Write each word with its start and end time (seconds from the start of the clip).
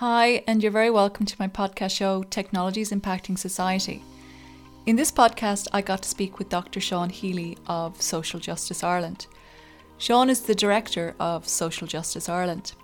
Hi, 0.00 0.44
and 0.46 0.62
you're 0.62 0.70
very 0.70 0.90
welcome 0.90 1.26
to 1.26 1.34
my 1.40 1.48
podcast 1.48 1.90
show, 1.90 2.22
Technologies 2.22 2.92
Impacting 2.92 3.36
Society. 3.36 4.04
In 4.86 4.94
this 4.94 5.10
podcast, 5.10 5.66
I 5.72 5.82
got 5.82 6.04
to 6.04 6.08
speak 6.08 6.38
with 6.38 6.48
Dr. 6.48 6.78
Sean 6.78 7.10
Healy 7.10 7.58
of 7.66 8.00
Social 8.00 8.38
Justice 8.38 8.84
Ireland. 8.84 9.26
Sean 9.98 10.30
is 10.30 10.42
the 10.42 10.54
director 10.54 11.16
of 11.18 11.48
Social 11.48 11.88
Justice 11.88 12.28
Ireland. 12.28 12.74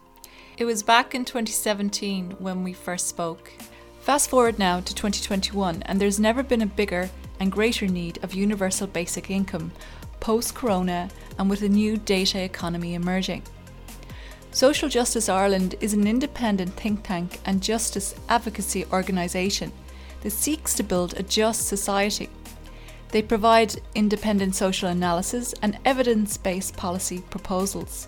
It 0.58 0.64
was 0.64 0.82
back 0.82 1.14
in 1.14 1.24
2017 1.24 2.32
when 2.40 2.64
we 2.64 2.72
first 2.72 3.06
spoke. 3.06 3.52
Fast 4.00 4.28
forward 4.28 4.58
now 4.58 4.80
to 4.80 4.92
2021, 4.92 5.84
and 5.84 6.00
there's 6.00 6.18
never 6.18 6.42
been 6.42 6.62
a 6.62 6.66
bigger 6.66 7.08
and 7.38 7.52
greater 7.52 7.86
need 7.86 8.18
of 8.24 8.34
universal 8.34 8.88
basic 8.88 9.30
income 9.30 9.70
post 10.18 10.56
corona 10.56 11.08
and 11.38 11.48
with 11.48 11.62
a 11.62 11.68
new 11.68 11.96
data 11.96 12.42
economy 12.42 12.94
emerging. 12.94 13.44
Social 14.54 14.88
Justice 14.88 15.28
Ireland 15.28 15.74
is 15.80 15.94
an 15.94 16.06
independent 16.06 16.74
think 16.74 17.02
tank 17.02 17.40
and 17.44 17.60
justice 17.60 18.14
advocacy 18.28 18.84
organisation 18.92 19.72
that 20.20 20.30
seeks 20.30 20.74
to 20.74 20.84
build 20.84 21.14
a 21.14 21.24
just 21.24 21.66
society. 21.66 22.30
They 23.08 23.20
provide 23.20 23.82
independent 23.96 24.54
social 24.54 24.88
analysis 24.88 25.56
and 25.60 25.76
evidence 25.84 26.36
based 26.36 26.76
policy 26.76 27.20
proposals 27.30 28.06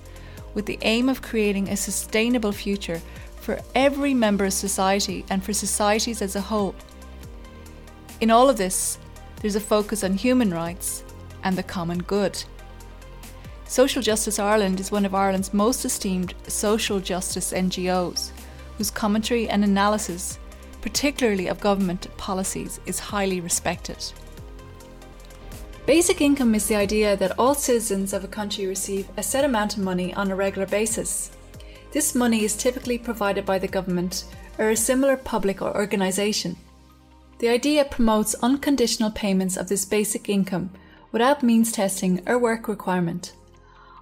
with 0.55 0.67
the 0.67 0.79
aim 0.83 1.09
of 1.09 1.21
creating 1.21 1.69
a 1.69 1.77
sustainable 1.77 2.53
future 2.53 3.03
for 3.41 3.59
every 3.75 4.15
member 4.15 4.45
of 4.45 4.53
society 4.53 5.25
and 5.29 5.43
for 5.43 5.53
societies 5.53 6.23
as 6.23 6.37
a 6.37 6.41
whole. 6.43 6.77
In 8.21 8.31
all 8.31 8.49
of 8.49 8.57
this, 8.57 8.99
there's 9.41 9.57
a 9.57 9.61
focus 9.61 10.05
on 10.05 10.15
human 10.15 10.55
rights 10.55 11.03
and 11.43 11.59
the 11.59 11.65
common 11.65 12.05
good. 12.05 12.45
Social 13.69 14.01
Justice 14.01 14.39
Ireland 14.39 14.79
is 14.79 14.93
one 14.93 15.05
of 15.05 15.15
Ireland's 15.15 15.53
most 15.53 15.85
esteemed 15.85 16.35
social 16.47 17.01
justice 17.01 17.53
NGOs, 17.53 18.31
whose 18.79 18.93
commentary 18.93 19.49
and 19.49 19.65
analysis, 19.65 20.39
particularly 20.81 21.49
of 21.49 21.59
government 21.59 22.07
policies, 22.17 22.79
is 22.87 23.01
highly 23.01 23.41
respected. 23.41 24.13
Basic 25.85 26.21
income 26.21 26.55
is 26.55 26.67
the 26.67 26.77
idea 26.77 27.17
that 27.17 27.39
all 27.39 27.55
citizens 27.55 28.13
of 28.13 28.23
a 28.23 28.29
country 28.29 28.67
receive 28.67 29.09
a 29.17 29.23
set 29.23 29.45
amount 29.45 29.77
of 29.77 29.83
money 29.83 30.15
on 30.15 30.31
a 30.31 30.37
regular 30.37 30.67
basis. 30.67 31.33
This 31.91 32.15
money 32.15 32.45
is 32.45 32.57
typically 32.57 32.99
provided 32.99 33.45
by 33.45 33.59
the 33.59 33.69
government 33.69 34.25
or 34.59 34.71
a 34.71 34.77
similar 34.77 35.17
public 35.17 35.61
or 35.61 35.77
organisation. 35.77 36.57
The 37.41 37.49
idea 37.49 37.85
promotes 37.85 38.35
unconditional 38.43 39.11
payments 39.11 39.57
of 39.57 39.69
this 39.69 39.85
basic 39.85 40.29
income 40.29 40.71
without 41.11 41.43
means 41.43 41.73
testing 41.73 42.23
or 42.27 42.39
work 42.39 42.69
requirement. 42.69 43.33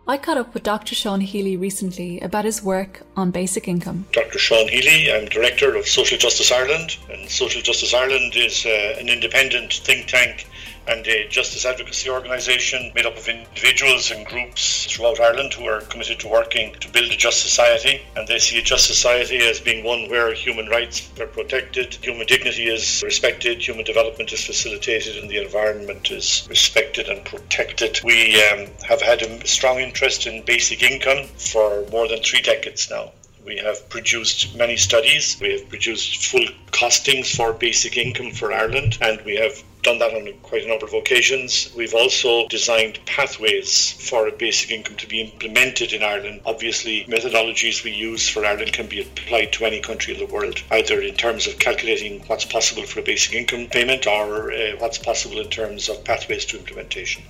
I 0.07 0.19
caught 0.19 0.37
up 0.37 0.53
with 0.53 0.63
Dr. 0.63 0.95
Sean 0.95 1.23
Healy 1.23 1.57
recently 1.57 2.21
about 2.21 2.45
his 2.45 2.63
work 2.63 3.07
on 3.17 3.31
basic 3.31 3.67
income. 3.67 4.05
Dr. 4.13 4.39
Sean 4.39 4.69
Healy, 4.69 5.11
I'm 5.11 5.31
Director 5.31 5.75
of 5.77 5.87
Social 5.87 6.19
Justice 6.19 6.53
Ireland, 6.53 6.99
and 7.09 7.31
Social 7.31 7.63
Justice 7.63 7.95
Ireland 7.95 8.37
is 8.37 8.67
uh, 8.67 8.97
an 8.99 9.09
independent 9.09 9.73
think 9.73 10.09
tank 10.09 10.47
and 10.87 11.07
a 11.07 11.29
justice 11.29 11.65
advocacy 11.65 12.11
organisation 12.11 12.93
made 12.95 13.07
up 13.07 13.17
of 13.17 13.29
individuals 13.29 14.11
and 14.11 14.27
groups 14.27 14.87
throughout 14.87 15.21
Ireland 15.21 15.53
who 15.55 15.67
are 15.67 15.81
committed 15.81 16.21
to 16.21 16.29
working 16.29 16.75
to 16.81 16.89
build 16.91 17.11
a 17.11 17.17
just 17.17 17.43
society. 17.43 18.03
And 18.17 18.29
they 18.29 18.39
see 18.39 18.59
a 18.59 18.63
just 18.63 18.87
society 18.87 19.39
as 19.39 19.61
being 19.61 19.85
one 19.85 20.11
where 20.11 20.33
human 20.35 20.69
rights 20.69 21.09
are 21.21 21.27
protected, 21.27 21.95
human 21.95 22.27
dignity 22.27 22.67
is 22.67 23.03
respected, 23.05 23.67
human 23.67 23.85
development 23.85 24.33
is 24.33 24.45
facilitated, 24.45 25.17
and 25.17 25.31
the 25.31 25.43
environment 25.43 26.11
is 26.11 26.47
respected 26.49 27.09
and 27.09 27.25
protected. 27.25 28.01
We 28.05 28.43
um, 28.51 28.69
have 28.87 29.01
had 29.01 29.23
a 29.23 29.47
strong 29.47 29.79
interest 29.79 30.27
in 30.27 30.45
basic 30.45 30.83
income 30.83 31.27
for 31.39 31.87
more 31.91 32.09
than 32.09 32.23
three 32.23 32.43
decades 32.43 32.91
now. 32.91 33.13
We 33.45 33.59
have 33.59 33.91
produced 33.91 34.57
many 34.57 34.79
studies. 34.79 35.37
We 35.39 35.53
have 35.53 35.69
produced 35.69 36.25
full 36.25 36.47
costings 36.73 37.37
for 37.37 37.53
basic 37.53 37.99
income 37.99 38.31
for 38.31 38.55
Ireland, 38.55 38.97
and 39.03 39.21
we 39.21 39.37
have 39.37 39.63
done 39.83 39.99
that 39.99 40.15
on 40.15 40.33
quite 40.43 40.65
a 40.65 40.69
number 40.69 40.87
of 40.87 40.95
occasions. 40.95 41.71
We've 41.77 41.93
also 41.93 42.49
designed 42.49 43.01
pathways 43.05 43.93
for 44.09 44.27
a 44.27 44.33
basic 44.33 44.71
income 44.71 44.97
to 44.97 45.07
be 45.07 45.21
implemented 45.21 45.93
in 45.93 46.03
Ireland. 46.03 46.41
Obviously, 46.47 47.05
methodologies 47.05 47.85
we 47.85 47.91
use 47.91 48.27
for 48.27 48.47
Ireland 48.47 48.73
can 48.73 48.87
be 48.87 49.03
applied 49.03 49.53
to 49.53 49.67
any 49.67 49.81
country 49.81 50.15
in 50.15 50.21
the 50.21 50.33
world, 50.33 50.63
either 50.71 51.03
in 51.03 51.15
terms 51.15 51.47
of 51.47 51.59
calculating 51.59 52.21
what's 52.27 52.47
possible 52.47 52.85
for 52.85 53.01
a 53.01 53.03
basic 53.03 53.35
income 53.35 53.67
payment 53.67 54.07
or 54.07 54.53
uh, 54.53 54.77
what's 54.79 54.97
possible 54.97 55.39
in 55.39 55.51
terms 55.51 55.91
of 55.91 56.03
pathways 56.03 56.47
to 56.47 56.59
implementation. 56.59 57.23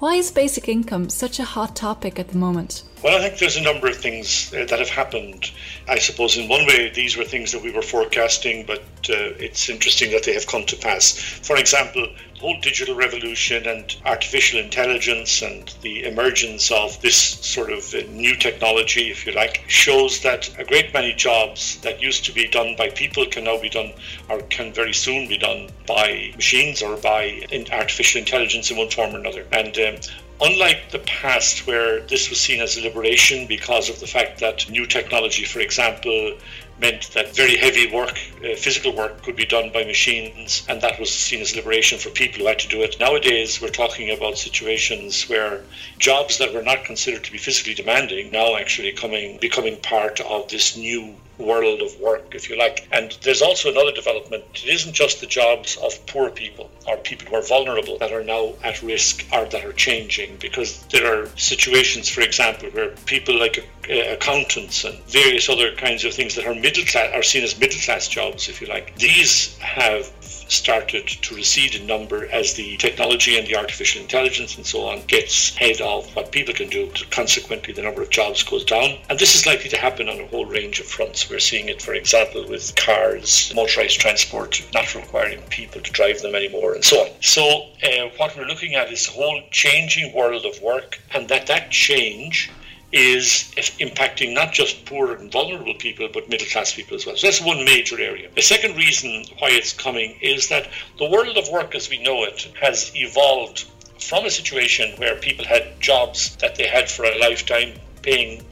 Why 0.00 0.16
is 0.16 0.30
basic 0.30 0.68
income 0.68 1.08
such 1.08 1.38
a 1.38 1.44
hot 1.44 1.74
topic 1.76 2.18
at 2.18 2.28
the 2.28 2.38
moment? 2.38 2.82
Well, 3.02 3.16
I 3.16 3.20
think 3.26 3.38
there's 3.38 3.56
a 3.56 3.62
number 3.62 3.86
of 3.86 3.96
things 3.96 4.52
uh, 4.52 4.66
that 4.66 4.78
have 4.78 4.90
happened. 4.90 5.50
I 5.88 5.98
suppose 5.98 6.36
in 6.36 6.50
one 6.50 6.66
way, 6.66 6.90
these 6.90 7.16
were 7.16 7.24
things 7.24 7.50
that 7.52 7.62
we 7.62 7.70
were 7.70 7.80
forecasting, 7.80 8.66
but 8.66 8.80
uh, 9.08 9.32
it's 9.40 9.70
interesting 9.70 10.10
that 10.10 10.24
they 10.24 10.34
have 10.34 10.46
come 10.46 10.66
to 10.66 10.76
pass. 10.76 11.12
For 11.42 11.56
example, 11.56 12.06
the 12.34 12.40
whole 12.40 12.60
digital 12.60 12.94
revolution 12.94 13.66
and 13.66 13.96
artificial 14.04 14.60
intelligence 14.60 15.40
and 15.40 15.74
the 15.80 16.04
emergence 16.04 16.70
of 16.70 17.00
this 17.00 17.16
sort 17.16 17.72
of 17.72 17.94
uh, 17.94 18.02
new 18.10 18.36
technology, 18.36 19.10
if 19.10 19.24
you 19.24 19.32
like, 19.32 19.64
shows 19.66 20.20
that 20.20 20.50
a 20.58 20.64
great 20.64 20.92
many 20.92 21.14
jobs 21.14 21.80
that 21.80 22.02
used 22.02 22.26
to 22.26 22.32
be 22.32 22.48
done 22.48 22.76
by 22.76 22.90
people 22.90 23.24
can 23.24 23.44
now 23.44 23.58
be 23.58 23.70
done 23.70 23.94
or 24.28 24.42
can 24.50 24.74
very 24.74 24.92
soon 24.92 25.26
be 25.26 25.38
done 25.38 25.70
by 25.86 26.32
machines 26.36 26.82
or 26.82 26.98
by 26.98 27.46
artificial 27.72 28.18
intelligence 28.18 28.70
in 28.70 28.76
one 28.76 28.90
form 28.90 29.14
or 29.14 29.20
another. 29.20 29.46
And 29.52 29.74
um, 29.78 29.96
unlike 30.40 30.90
the 30.90 30.98
past 31.00 31.66
where 31.66 32.00
this 32.00 32.30
was 32.30 32.40
seen 32.40 32.60
as 32.60 32.76
a 32.76 32.82
liberation 32.82 33.46
because 33.46 33.88
of 33.88 34.00
the 34.00 34.06
fact 34.06 34.40
that 34.40 34.68
new 34.70 34.86
technology, 34.86 35.44
for 35.44 35.60
example, 35.60 36.34
meant 36.80 37.10
that 37.12 37.34
very 37.36 37.56
heavy 37.56 37.92
work, 37.92 38.18
uh, 38.44 38.54
physical 38.56 38.94
work, 38.94 39.22
could 39.22 39.36
be 39.36 39.44
done 39.44 39.70
by 39.70 39.84
machines, 39.84 40.64
and 40.68 40.80
that 40.80 40.98
was 40.98 41.14
seen 41.14 41.40
as 41.40 41.54
liberation 41.54 41.98
for 41.98 42.10
people 42.10 42.40
who 42.40 42.46
had 42.46 42.58
to 42.58 42.68
do 42.68 42.82
it. 42.82 42.98
Nowadays, 42.98 43.60
we're 43.60 43.68
talking 43.68 44.10
about 44.10 44.38
situations 44.38 45.28
where 45.28 45.62
jobs 45.98 46.38
that 46.38 46.54
were 46.54 46.62
not 46.62 46.84
considered 46.84 47.24
to 47.24 47.32
be 47.32 47.38
physically 47.38 47.74
demanding 47.74 48.30
now 48.30 48.56
actually 48.56 48.92
coming 48.92 49.36
becoming 49.38 49.76
part 49.80 50.20
of 50.20 50.48
this 50.48 50.76
new 50.76 51.14
world 51.40 51.82
of 51.82 51.98
work, 52.00 52.34
if 52.34 52.48
you 52.48 52.58
like. 52.58 52.86
And 52.92 53.16
there's 53.22 53.42
also 53.42 53.70
another 53.70 53.92
development. 53.92 54.44
It 54.54 54.68
isn't 54.68 54.92
just 54.92 55.20
the 55.20 55.26
jobs 55.26 55.76
of 55.82 56.04
poor 56.06 56.30
people 56.30 56.70
or 56.86 56.96
people 56.98 57.28
who 57.28 57.36
are 57.36 57.42
vulnerable 57.42 57.98
that 57.98 58.12
are 58.12 58.24
now 58.24 58.54
at 58.62 58.82
risk 58.82 59.26
or 59.32 59.44
that 59.46 59.64
are 59.64 59.72
changing, 59.72 60.36
because 60.36 60.84
there 60.86 61.06
are 61.12 61.26
situations, 61.36 62.08
for 62.08 62.20
example, 62.20 62.68
where 62.70 62.90
people 63.06 63.38
like 63.38 63.64
accountants 63.88 64.84
and 64.84 64.98
various 65.06 65.48
other 65.48 65.74
kinds 65.74 66.04
of 66.04 66.14
things 66.14 66.34
that 66.34 66.46
are 66.46 66.54
middle 66.54 66.84
class 66.84 67.14
are 67.14 67.22
seen 67.22 67.42
as 67.42 67.58
middle 67.58 67.80
class 67.80 68.08
jobs, 68.08 68.48
if 68.48 68.60
you 68.60 68.66
like. 68.66 68.94
These 68.96 69.56
have 69.58 70.10
started 70.50 71.06
to 71.06 71.34
recede 71.34 71.76
in 71.76 71.86
number 71.86 72.26
as 72.32 72.54
the 72.54 72.76
technology 72.76 73.38
and 73.38 73.46
the 73.46 73.56
artificial 73.56 74.02
intelligence 74.02 74.56
and 74.56 74.66
so 74.66 74.84
on 74.84 75.00
gets 75.06 75.54
ahead 75.56 75.80
of 75.80 76.14
what 76.16 76.32
people 76.32 76.52
can 76.52 76.68
do. 76.68 76.90
Consequently, 77.10 77.72
the 77.72 77.82
number 77.82 78.02
of 78.02 78.10
jobs 78.10 78.42
goes 78.42 78.64
down. 78.64 78.98
And 79.08 79.18
this 79.18 79.34
is 79.34 79.46
likely 79.46 79.70
to 79.70 79.76
happen 79.76 80.08
on 80.08 80.20
a 80.20 80.26
whole 80.26 80.46
range 80.46 80.80
of 80.80 80.86
fronts. 80.86 81.30
We're 81.30 81.38
seeing 81.38 81.68
it, 81.68 81.80
for 81.80 81.94
example, 81.94 82.48
with 82.48 82.74
cars, 82.74 83.52
motorized 83.54 84.00
transport, 84.00 84.60
not 84.74 84.94
requiring 84.94 85.40
people 85.50 85.80
to 85.80 85.92
drive 85.92 86.20
them 86.20 86.34
anymore, 86.34 86.74
and 86.74 86.84
so 86.84 87.04
on. 87.04 87.10
So, 87.20 87.68
uh, 87.82 88.10
what 88.16 88.36
we're 88.36 88.46
looking 88.46 88.74
at 88.74 88.92
is 88.92 89.06
a 89.08 89.12
whole 89.12 89.42
changing 89.50 90.12
world 90.14 90.44
of 90.44 90.60
work, 90.60 91.00
and 91.14 91.28
that 91.28 91.46
that 91.46 91.70
change 91.70 92.50
is 92.92 93.52
impacting 93.78 94.34
not 94.34 94.52
just 94.52 94.84
poor 94.84 95.12
and 95.14 95.30
vulnerable 95.30 95.74
people, 95.74 96.08
but 96.12 96.28
middle 96.28 96.46
class 96.48 96.74
people 96.74 96.96
as 96.96 97.06
well. 97.06 97.16
So 97.16 97.26
that's 97.26 97.40
one 97.40 97.64
major 97.64 98.00
area. 98.00 98.28
The 98.34 98.42
second 98.42 98.76
reason 98.76 99.24
why 99.38 99.50
it's 99.50 99.72
coming 99.72 100.18
is 100.20 100.48
that 100.48 100.68
the 100.98 101.08
world 101.08 101.36
of 101.36 101.48
work 101.48 101.74
as 101.74 101.88
we 101.88 102.02
know 102.02 102.24
it 102.24 102.52
has 102.60 102.90
evolved 102.96 103.66
from 104.00 104.24
a 104.24 104.30
situation 104.30 104.98
where 104.98 105.14
people 105.16 105.44
had 105.44 105.80
jobs 105.80 106.36
that 106.36 106.56
they 106.56 106.66
had 106.66 106.90
for 106.90 107.04
a 107.04 107.18
lifetime, 107.18 107.74
paying 108.02 108.42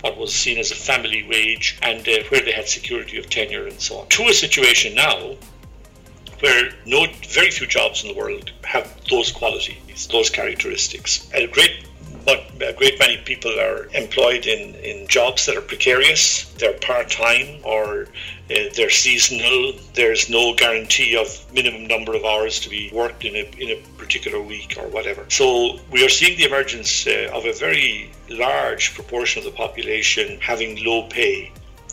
what 0.00 0.16
was 0.16 0.34
seen 0.34 0.58
as 0.58 0.70
a 0.70 0.74
family 0.74 1.26
wage, 1.28 1.78
and 1.82 2.08
uh, 2.08 2.22
where 2.28 2.42
they 2.42 2.52
had 2.52 2.68
security 2.68 3.18
of 3.18 3.28
tenure 3.28 3.66
and 3.66 3.80
so 3.80 3.98
on, 3.98 4.08
to 4.08 4.22
a 4.24 4.32
situation 4.32 4.94
now 4.94 5.36
where 6.40 6.70
no 6.86 7.06
very 7.28 7.50
few 7.50 7.66
jobs 7.66 8.02
in 8.02 8.08
the 8.08 8.18
world 8.18 8.50
have 8.64 9.00
those 9.08 9.30
qualities, 9.30 10.08
those 10.08 10.28
characteristics. 10.28 11.30
A 11.34 11.46
great 11.46 11.86
but 12.24 12.44
a 12.60 12.72
great 12.72 12.98
many 12.98 13.16
people 13.18 13.50
are 13.58 13.88
employed 13.94 14.46
in, 14.46 14.74
in 14.76 15.06
jobs 15.08 15.46
that 15.46 15.56
are 15.56 15.62
precarious, 15.62 16.44
they're 16.54 16.74
part 16.74 17.10
time 17.10 17.60
or 17.64 18.06
uh, 18.50 18.54
they're 18.74 18.90
seasonal. 18.90 19.72
There's 19.94 20.28
no 20.28 20.54
guarantee 20.54 21.16
of 21.16 21.26
minimum 21.52 21.86
number 21.86 22.14
of 22.14 22.24
hours 22.24 22.60
to 22.60 22.68
be 22.68 22.90
worked 22.92 23.24
in 23.24 23.34
a, 23.36 23.50
in 23.58 23.70
a 23.70 23.82
particular 23.98 24.40
week 24.40 24.76
or 24.78 24.88
whatever. 24.88 25.24
So 25.28 25.78
we 25.90 26.04
are 26.04 26.08
seeing 26.08 26.38
the 26.38 26.44
emergence 26.44 27.06
uh, 27.06 27.30
of 27.32 27.44
a 27.44 27.52
very 27.52 28.12
large 28.28 28.94
proportion 28.94 29.40
of 29.40 29.44
the 29.44 29.56
population 29.56 30.38
having 30.40 30.84
low 30.84 31.08
pay. 31.08 31.52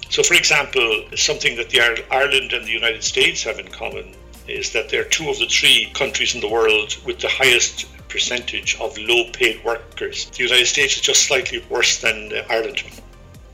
So, 0.09 0.23
for 0.23 0.33
example, 0.33 1.03
something 1.15 1.55
that 1.57 1.69
the 1.69 1.81
Ireland 2.09 2.53
and 2.53 2.65
the 2.65 2.71
United 2.71 3.03
States 3.03 3.43
have 3.43 3.59
in 3.59 3.67
common 3.67 4.15
is 4.47 4.71
that 4.73 4.89
they're 4.89 5.03
two 5.03 5.29
of 5.29 5.37
the 5.37 5.45
three 5.45 5.91
countries 5.93 6.33
in 6.33 6.41
the 6.41 6.49
world 6.49 6.97
with 7.05 7.19
the 7.19 7.27
highest 7.27 7.85
percentage 8.09 8.75
of 8.79 8.97
low 8.97 9.23
paid 9.31 9.63
workers. 9.63 10.29
The 10.31 10.43
United 10.43 10.65
States 10.65 10.95
is 10.95 11.01
just 11.01 11.23
slightly 11.23 11.63
worse 11.69 12.01
than 12.01 12.33
uh, 12.33 12.43
Ireland. 12.49 12.83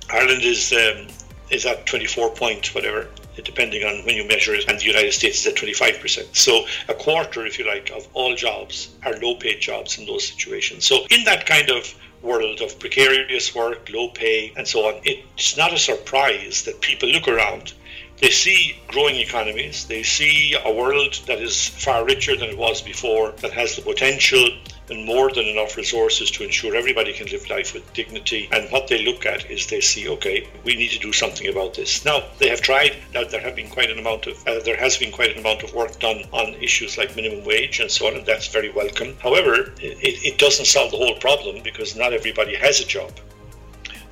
Ireland 0.09 0.43
is 0.43 0.73
um, 0.73 1.07
is 1.51 1.65
at 1.65 1.85
24 1.85 2.31
point 2.31 2.73
whatever 2.73 3.07
depending 3.43 3.83
on 3.83 4.05
when 4.05 4.15
you 4.15 4.25
measure 4.25 4.53
it, 4.53 4.65
and 4.67 4.79
the 4.79 4.85
United 4.85 5.11
States 5.11 5.39
is 5.39 5.47
at 5.47 5.55
25%. 5.55 6.35
So 6.35 6.65
a 6.87 6.93
quarter, 6.93 7.45
if 7.45 7.59
you 7.59 7.67
like, 7.67 7.91
of 7.91 8.07
all 8.13 8.35
jobs 8.35 8.95
are 9.05 9.17
low 9.17 9.35
paid 9.35 9.59
jobs 9.59 9.97
in 9.97 10.05
those 10.05 10.27
situations. 10.27 10.85
So 10.85 11.05
in 11.09 11.23
that 11.25 11.45
kind 11.45 11.69
of 11.69 11.93
world 12.21 12.61
of 12.61 12.79
precarious 12.79 13.53
work, 13.53 13.89
low 13.89 14.09
pay, 14.09 14.53
and 14.55 14.67
so 14.67 14.87
on, 14.87 15.01
it's 15.03 15.57
not 15.57 15.73
a 15.73 15.77
surprise 15.77 16.63
that 16.63 16.81
people 16.81 17.09
look 17.09 17.27
around 17.27 17.73
they 18.19 18.29
see 18.29 18.79
growing 18.87 19.17
economies, 19.17 19.85
they 19.85 20.03
see 20.03 20.55
a 20.63 20.71
world 20.71 21.19
that 21.27 21.41
is 21.41 21.67
far 21.67 22.05
richer 22.05 22.35
than 22.35 22.49
it 22.49 22.57
was 22.57 22.81
before, 22.81 23.31
that 23.41 23.51
has 23.51 23.75
the 23.75 23.81
potential 23.81 24.49
and 24.89 25.05
more 25.05 25.31
than 25.31 25.45
enough 25.45 25.75
resources 25.77 26.29
to 26.31 26.43
ensure 26.43 26.75
everybody 26.75 27.11
can 27.13 27.27
live 27.27 27.49
life 27.49 27.73
with 27.73 27.91
dignity. 27.93 28.47
And 28.51 28.69
what 28.71 28.87
they 28.87 29.03
look 29.03 29.25
at 29.25 29.49
is 29.49 29.67
they 29.67 29.81
see, 29.81 30.07
okay, 30.09 30.47
we 30.63 30.75
need 30.75 30.91
to 30.91 30.99
do 30.99 31.11
something 31.11 31.47
about 31.47 31.73
this. 31.73 32.05
Now 32.05 32.23
they 32.37 32.49
have 32.49 32.61
tried. 32.61 32.95
Now 33.13 33.23
there 33.23 33.41
have 33.41 33.55
been 33.55 33.69
quite 33.69 33.89
an 33.89 33.99
amount 33.99 34.27
of 34.27 34.47
uh, 34.47 34.59
there 34.59 34.77
has 34.77 34.97
been 34.97 35.11
quite 35.11 35.31
an 35.31 35.39
amount 35.39 35.63
of 35.63 35.73
work 35.73 35.99
done 35.99 36.23
on 36.31 36.53
issues 36.55 36.97
like 36.97 37.15
minimum 37.15 37.43
wage 37.45 37.79
and 37.79 37.89
so 37.89 38.07
on, 38.07 38.15
and 38.15 38.25
that's 38.25 38.47
very 38.47 38.69
welcome. 38.71 39.17
However, 39.21 39.73
it, 39.79 40.23
it 40.23 40.37
doesn't 40.37 40.65
solve 40.65 40.91
the 40.91 40.97
whole 40.97 41.15
problem 41.15 41.63
because 41.63 41.95
not 41.95 42.13
everybody 42.13 42.55
has 42.55 42.79
a 42.79 42.85
job. 42.85 43.11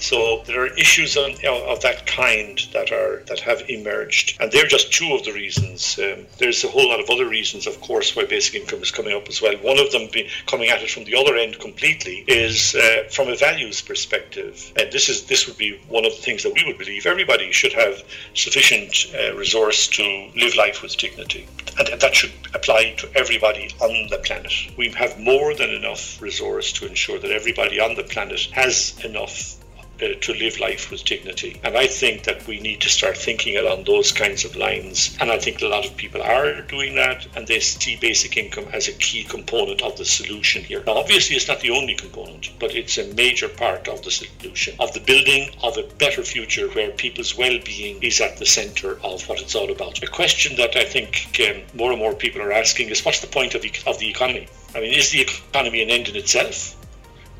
So 0.03 0.43
there 0.45 0.61
are 0.63 0.77
issues 0.77 1.15
of, 1.15 1.41
of 1.45 1.79
that 1.83 2.05
kind 2.05 2.59
that 2.73 2.91
are 2.91 3.23
that 3.27 3.39
have 3.39 3.69
emerged, 3.69 4.35
and 4.41 4.51
they're 4.51 4.67
just 4.67 4.91
two 4.91 5.13
of 5.13 5.23
the 5.23 5.31
reasons. 5.31 5.97
Um, 5.97 6.25
there's 6.39 6.61
a 6.65 6.67
whole 6.67 6.89
lot 6.89 6.99
of 6.99 7.09
other 7.09 7.25
reasons, 7.25 7.67
of 7.67 7.79
course, 7.79 8.13
why 8.13 8.25
basic 8.25 8.55
income 8.55 8.81
is 8.81 8.91
coming 8.91 9.15
up 9.15 9.29
as 9.29 9.41
well. 9.41 9.55
One 9.59 9.79
of 9.79 9.93
them, 9.93 10.09
coming 10.45 10.69
at 10.69 10.83
it 10.83 10.91
from 10.91 11.05
the 11.05 11.15
other 11.15 11.37
end 11.37 11.57
completely, 11.57 12.25
is 12.27 12.75
uh, 12.75 13.07
from 13.11 13.29
a 13.29 13.37
values 13.37 13.79
perspective, 13.79 14.73
and 14.75 14.91
this 14.91 15.07
is 15.07 15.23
this 15.27 15.47
would 15.47 15.57
be 15.57 15.79
one 15.87 16.03
of 16.03 16.11
the 16.11 16.21
things 16.21 16.43
that 16.43 16.53
we 16.53 16.65
would 16.65 16.77
believe 16.77 17.05
everybody 17.05 17.53
should 17.53 17.71
have 17.71 18.03
sufficient 18.33 19.05
uh, 19.15 19.33
resource 19.37 19.87
to 19.87 20.03
live 20.35 20.57
life 20.57 20.81
with 20.81 20.97
dignity, 20.97 21.47
and 21.79 21.87
that 22.01 22.13
should 22.13 22.33
apply 22.53 22.93
to 22.97 23.09
everybody 23.15 23.73
on 23.79 24.09
the 24.09 24.17
planet. 24.17 24.51
We 24.77 24.89
have 24.89 25.17
more 25.17 25.55
than 25.55 25.69
enough 25.69 26.21
resource 26.21 26.73
to 26.73 26.87
ensure 26.87 27.19
that 27.19 27.31
everybody 27.31 27.79
on 27.79 27.95
the 27.95 28.03
planet 28.03 28.49
has 28.51 28.99
enough 29.05 29.62
uh, 30.01 30.07
to 30.21 30.33
live 30.33 30.59
life 30.59 30.89
with 30.89 31.05
dignity. 31.05 31.59
And 31.63 31.77
I 31.77 31.87
think 31.87 32.23
that 32.23 32.45
we 32.47 32.59
need 32.59 32.81
to 32.81 32.89
start 32.89 33.17
thinking 33.17 33.57
along 33.57 33.83
those 33.83 34.11
kinds 34.11 34.43
of 34.43 34.55
lines. 34.55 35.15
And 35.19 35.31
I 35.31 35.37
think 35.37 35.61
a 35.61 35.67
lot 35.67 35.85
of 35.85 35.95
people 35.97 36.21
are 36.21 36.61
doing 36.61 36.95
that, 36.95 37.27
and 37.35 37.47
they 37.47 37.59
see 37.59 37.95
basic 37.95 38.37
income 38.37 38.65
as 38.73 38.87
a 38.87 38.93
key 38.93 39.23
component 39.23 39.81
of 39.81 39.97
the 39.97 40.05
solution 40.05 40.63
here. 40.63 40.83
Now, 40.85 40.93
obviously, 40.93 41.35
it's 41.35 41.47
not 41.47 41.59
the 41.59 41.71
only 41.71 41.95
component, 41.95 42.49
but 42.59 42.75
it's 42.75 42.97
a 42.97 43.13
major 43.13 43.47
part 43.47 43.87
of 43.87 44.01
the 44.03 44.11
solution, 44.11 44.75
of 44.79 44.93
the 44.93 44.99
building 44.99 45.51
of 45.61 45.77
a 45.77 45.83
better 45.99 46.23
future 46.23 46.67
where 46.69 46.91
people's 46.91 47.37
well 47.37 47.59
being 47.63 48.01
is 48.01 48.19
at 48.19 48.37
the 48.37 48.45
center 48.45 48.99
of 49.03 49.27
what 49.29 49.41
it's 49.41 49.55
all 49.55 49.71
about. 49.71 50.01
A 50.03 50.07
question 50.07 50.55
that 50.57 50.75
I 50.75 50.85
think 50.85 51.39
um, 51.47 51.61
more 51.77 51.91
and 51.91 51.99
more 51.99 52.13
people 52.13 52.41
are 52.41 52.51
asking 52.51 52.89
is 52.89 53.05
what's 53.05 53.21
the 53.21 53.27
point 53.27 53.55
of 53.55 53.61
the, 53.61 53.71
of 53.85 53.99
the 53.99 54.09
economy? 54.09 54.47
I 54.75 54.81
mean, 54.81 54.93
is 54.93 55.11
the 55.11 55.21
economy 55.21 55.83
an 55.83 55.89
end 55.89 56.09
in 56.09 56.15
itself? 56.15 56.75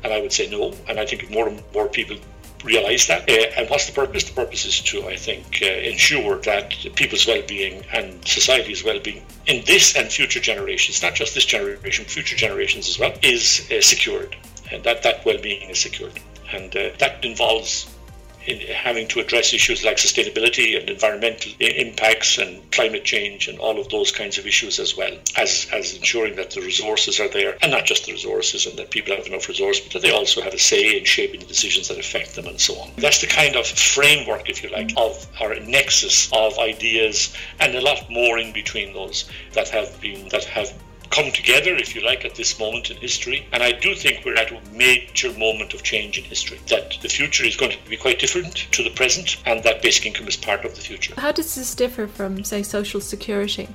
And 0.04 0.12
I 0.12 0.20
would 0.20 0.32
say 0.32 0.48
no. 0.48 0.74
And 0.88 1.00
I 1.00 1.06
think 1.06 1.30
more 1.30 1.48
and 1.48 1.62
more 1.72 1.88
people 1.88 2.16
realise 2.64 3.06
that. 3.06 3.28
Uh, 3.28 3.60
and 3.60 3.70
what's 3.70 3.86
the 3.86 3.92
purpose? 3.92 4.24
The 4.24 4.34
purpose 4.34 4.64
is 4.64 4.80
to, 4.80 5.06
I 5.08 5.16
think, 5.16 5.60
uh, 5.62 5.66
ensure 5.66 6.38
that 6.40 6.74
people's 6.96 7.26
well-being 7.26 7.84
and 7.92 8.26
society's 8.26 8.82
well-being 8.82 9.24
in 9.46 9.64
this 9.66 9.96
and 9.96 10.10
future 10.10 10.40
generations, 10.40 11.02
not 11.02 11.14
just 11.14 11.34
this 11.34 11.44
generation, 11.44 12.04
future 12.04 12.36
generations 12.36 12.88
as 12.88 12.98
well, 12.98 13.12
is 13.22 13.70
uh, 13.70 13.80
secured, 13.80 14.36
and 14.72 14.82
that 14.84 15.02
that 15.02 15.24
well-being 15.24 15.70
is 15.70 15.78
secured, 15.78 16.18
and 16.52 16.74
uh, 16.76 16.90
that 16.98 17.24
involves 17.24 17.86
in 17.86 17.93
having 18.74 19.06
to 19.08 19.20
address 19.20 19.52
issues 19.52 19.84
like 19.84 19.96
sustainability 19.96 20.78
and 20.78 20.88
environmental 20.90 21.52
impacts 21.60 22.38
and 22.38 22.70
climate 22.70 23.04
change 23.04 23.48
and 23.48 23.58
all 23.58 23.78
of 23.78 23.88
those 23.88 24.10
kinds 24.12 24.38
of 24.38 24.46
issues 24.46 24.78
as 24.78 24.96
well 24.96 25.16
as 25.36 25.66
as 25.72 25.94
ensuring 25.94 26.36
that 26.36 26.50
the 26.50 26.60
resources 26.60 27.20
are 27.20 27.28
there 27.28 27.56
and 27.62 27.72
not 27.72 27.84
just 27.84 28.06
the 28.06 28.12
resources 28.12 28.66
and 28.66 28.78
that 28.78 28.90
people 28.90 29.14
have 29.14 29.26
enough 29.26 29.48
resources 29.48 29.84
but 29.84 29.92
that 29.92 30.02
they 30.02 30.12
also 30.12 30.40
have 30.40 30.54
a 30.54 30.58
say 30.58 30.98
in 30.98 31.04
shaping 31.04 31.40
the 31.40 31.46
decisions 31.46 31.88
that 31.88 31.98
affect 31.98 32.34
them 32.34 32.46
and 32.46 32.60
so 32.60 32.74
on. 32.76 32.90
That's 32.96 33.20
the 33.20 33.26
kind 33.26 33.56
of 33.56 33.66
framework 33.66 34.48
if 34.48 34.62
you 34.62 34.70
like 34.70 34.92
of 34.96 35.26
our 35.40 35.54
nexus 35.60 36.30
of 36.32 36.58
ideas 36.58 37.34
and 37.60 37.74
a 37.74 37.80
lot 37.80 38.10
more 38.10 38.38
in 38.38 38.52
between 38.52 38.92
those 38.92 39.28
that 39.52 39.68
have 39.68 40.00
been 40.00 40.28
that 40.28 40.44
have 40.44 40.72
come 41.14 41.30
together, 41.30 41.74
if 41.76 41.94
you 41.94 42.04
like, 42.04 42.24
at 42.24 42.34
this 42.34 42.58
moment 42.58 42.90
in 42.90 42.96
history. 42.96 43.46
And 43.52 43.62
I 43.62 43.72
do 43.72 43.94
think 43.94 44.24
we're 44.24 44.36
at 44.36 44.50
a 44.50 44.60
major 44.72 45.32
moment 45.38 45.72
of 45.72 45.82
change 45.82 46.18
in 46.18 46.24
history, 46.24 46.60
that 46.68 46.98
the 47.02 47.08
future 47.08 47.44
is 47.44 47.56
going 47.56 47.70
to 47.70 47.78
be 47.88 47.96
quite 47.96 48.18
different 48.18 48.56
to 48.72 48.82
the 48.82 48.90
present, 48.90 49.36
and 49.46 49.62
that 49.62 49.80
basic 49.80 50.06
income 50.06 50.26
is 50.26 50.36
part 50.36 50.64
of 50.64 50.74
the 50.74 50.80
future. 50.80 51.14
How 51.16 51.30
does 51.30 51.54
this 51.54 51.74
differ 51.74 52.08
from, 52.08 52.42
say, 52.42 52.62
social 52.62 53.00
security? 53.00 53.68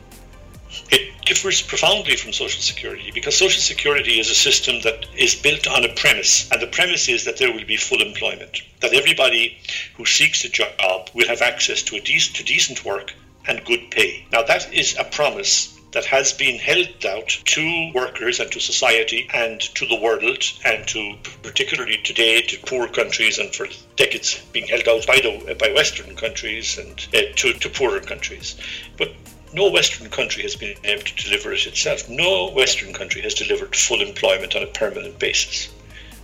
It 0.91 1.25
differs 1.25 1.61
profoundly 1.61 2.15
from 2.15 2.33
Social 2.33 2.61
Security 2.61 3.11
because 3.11 3.35
Social 3.35 3.61
Security 3.61 4.19
is 4.19 4.29
a 4.29 4.35
system 4.35 4.81
that 4.81 5.05
is 5.17 5.33
built 5.33 5.67
on 5.67 5.83
a 5.83 5.93
premise, 5.93 6.51
and 6.51 6.61
the 6.61 6.67
premise 6.67 7.07
is 7.07 7.25
that 7.25 7.37
there 7.37 7.51
will 7.51 7.65
be 7.65 7.77
full 7.77 8.01
employment, 8.01 8.61
that 8.81 8.93
everybody 8.93 9.57
who 9.95 10.05
seeks 10.05 10.43
a 10.43 10.49
job 10.49 11.09
will 11.13 11.27
have 11.27 11.41
access 11.41 11.81
to, 11.83 11.95
a 11.95 12.01
de- 12.01 12.19
to 12.19 12.43
decent 12.43 12.83
work 12.85 13.13
and 13.47 13.63
good 13.65 13.89
pay. 13.89 14.25
Now, 14.31 14.43
that 14.43 14.73
is 14.73 14.95
a 14.99 15.05
promise 15.05 15.78
that 15.91 16.05
has 16.05 16.33
been 16.33 16.59
held 16.59 17.05
out 17.05 17.27
to 17.27 17.91
workers 17.93 18.39
and 18.39 18.51
to 18.51 18.59
society 18.59 19.27
and 19.33 19.59
to 19.61 19.87
the 19.87 19.99
world 19.99 20.43
and 20.65 20.87
to 20.87 21.15
particularly 21.41 21.97
today 22.03 22.41
to 22.41 22.59
poor 22.65 22.87
countries 22.87 23.39
and 23.39 23.53
for 23.55 23.67
decades 23.95 24.41
being 24.53 24.67
held 24.67 24.87
out 24.87 25.05
by 25.07 25.19
the 25.19 25.55
by 25.55 25.71
Western 25.73 26.15
countries 26.15 26.77
and 26.77 27.07
uh, 27.15 27.21
to, 27.35 27.53
to 27.53 27.69
poorer 27.69 27.99
countries. 27.99 28.55
But 28.97 29.13
no 29.53 29.69
Western 29.71 30.09
country 30.09 30.43
has 30.43 30.55
been 30.55 30.77
able 30.83 31.03
to 31.03 31.23
deliver 31.23 31.53
it 31.53 31.65
itself. 31.65 32.07
No 32.07 32.51
Western 32.51 32.93
country 32.93 33.21
has 33.21 33.33
delivered 33.33 33.75
full 33.75 34.01
employment 34.01 34.55
on 34.55 34.63
a 34.63 34.67
permanent 34.67 35.17
basis. 35.17 35.69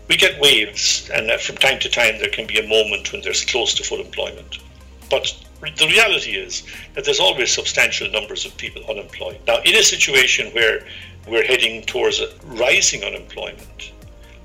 We 0.08 0.18
get 0.18 0.40
waves, 0.40 1.10
and 1.12 1.32
uh, 1.32 1.40
from 1.40 1.58
time 1.58 1.80
to 1.80 1.90
time 1.90 2.20
there 2.20 2.30
can 2.30 2.46
be 2.46 2.60
a 2.60 2.68
moment 2.68 3.12
when 3.12 3.24
there's 3.24 3.44
close 3.44 3.74
to 3.76 3.84
full 3.84 4.00
employment. 4.00 4.60
But 5.10 5.34
the 5.78 5.88
reality 5.88 6.32
is 6.32 6.64
that 6.94 7.06
there's 7.06 7.20
always 7.20 7.52
substantial 7.52 8.10
numbers 8.10 8.46
of 8.46 8.56
people 8.58 8.84
unemployed. 8.90 9.40
Now, 9.48 9.62
in 9.64 9.76
a 9.76 9.84
situation 9.84 10.52
where 10.54 10.86
we're 11.28 11.46
heading 11.46 11.84
towards 11.84 12.22
rising 12.46 13.04
unemployment, 13.04 13.92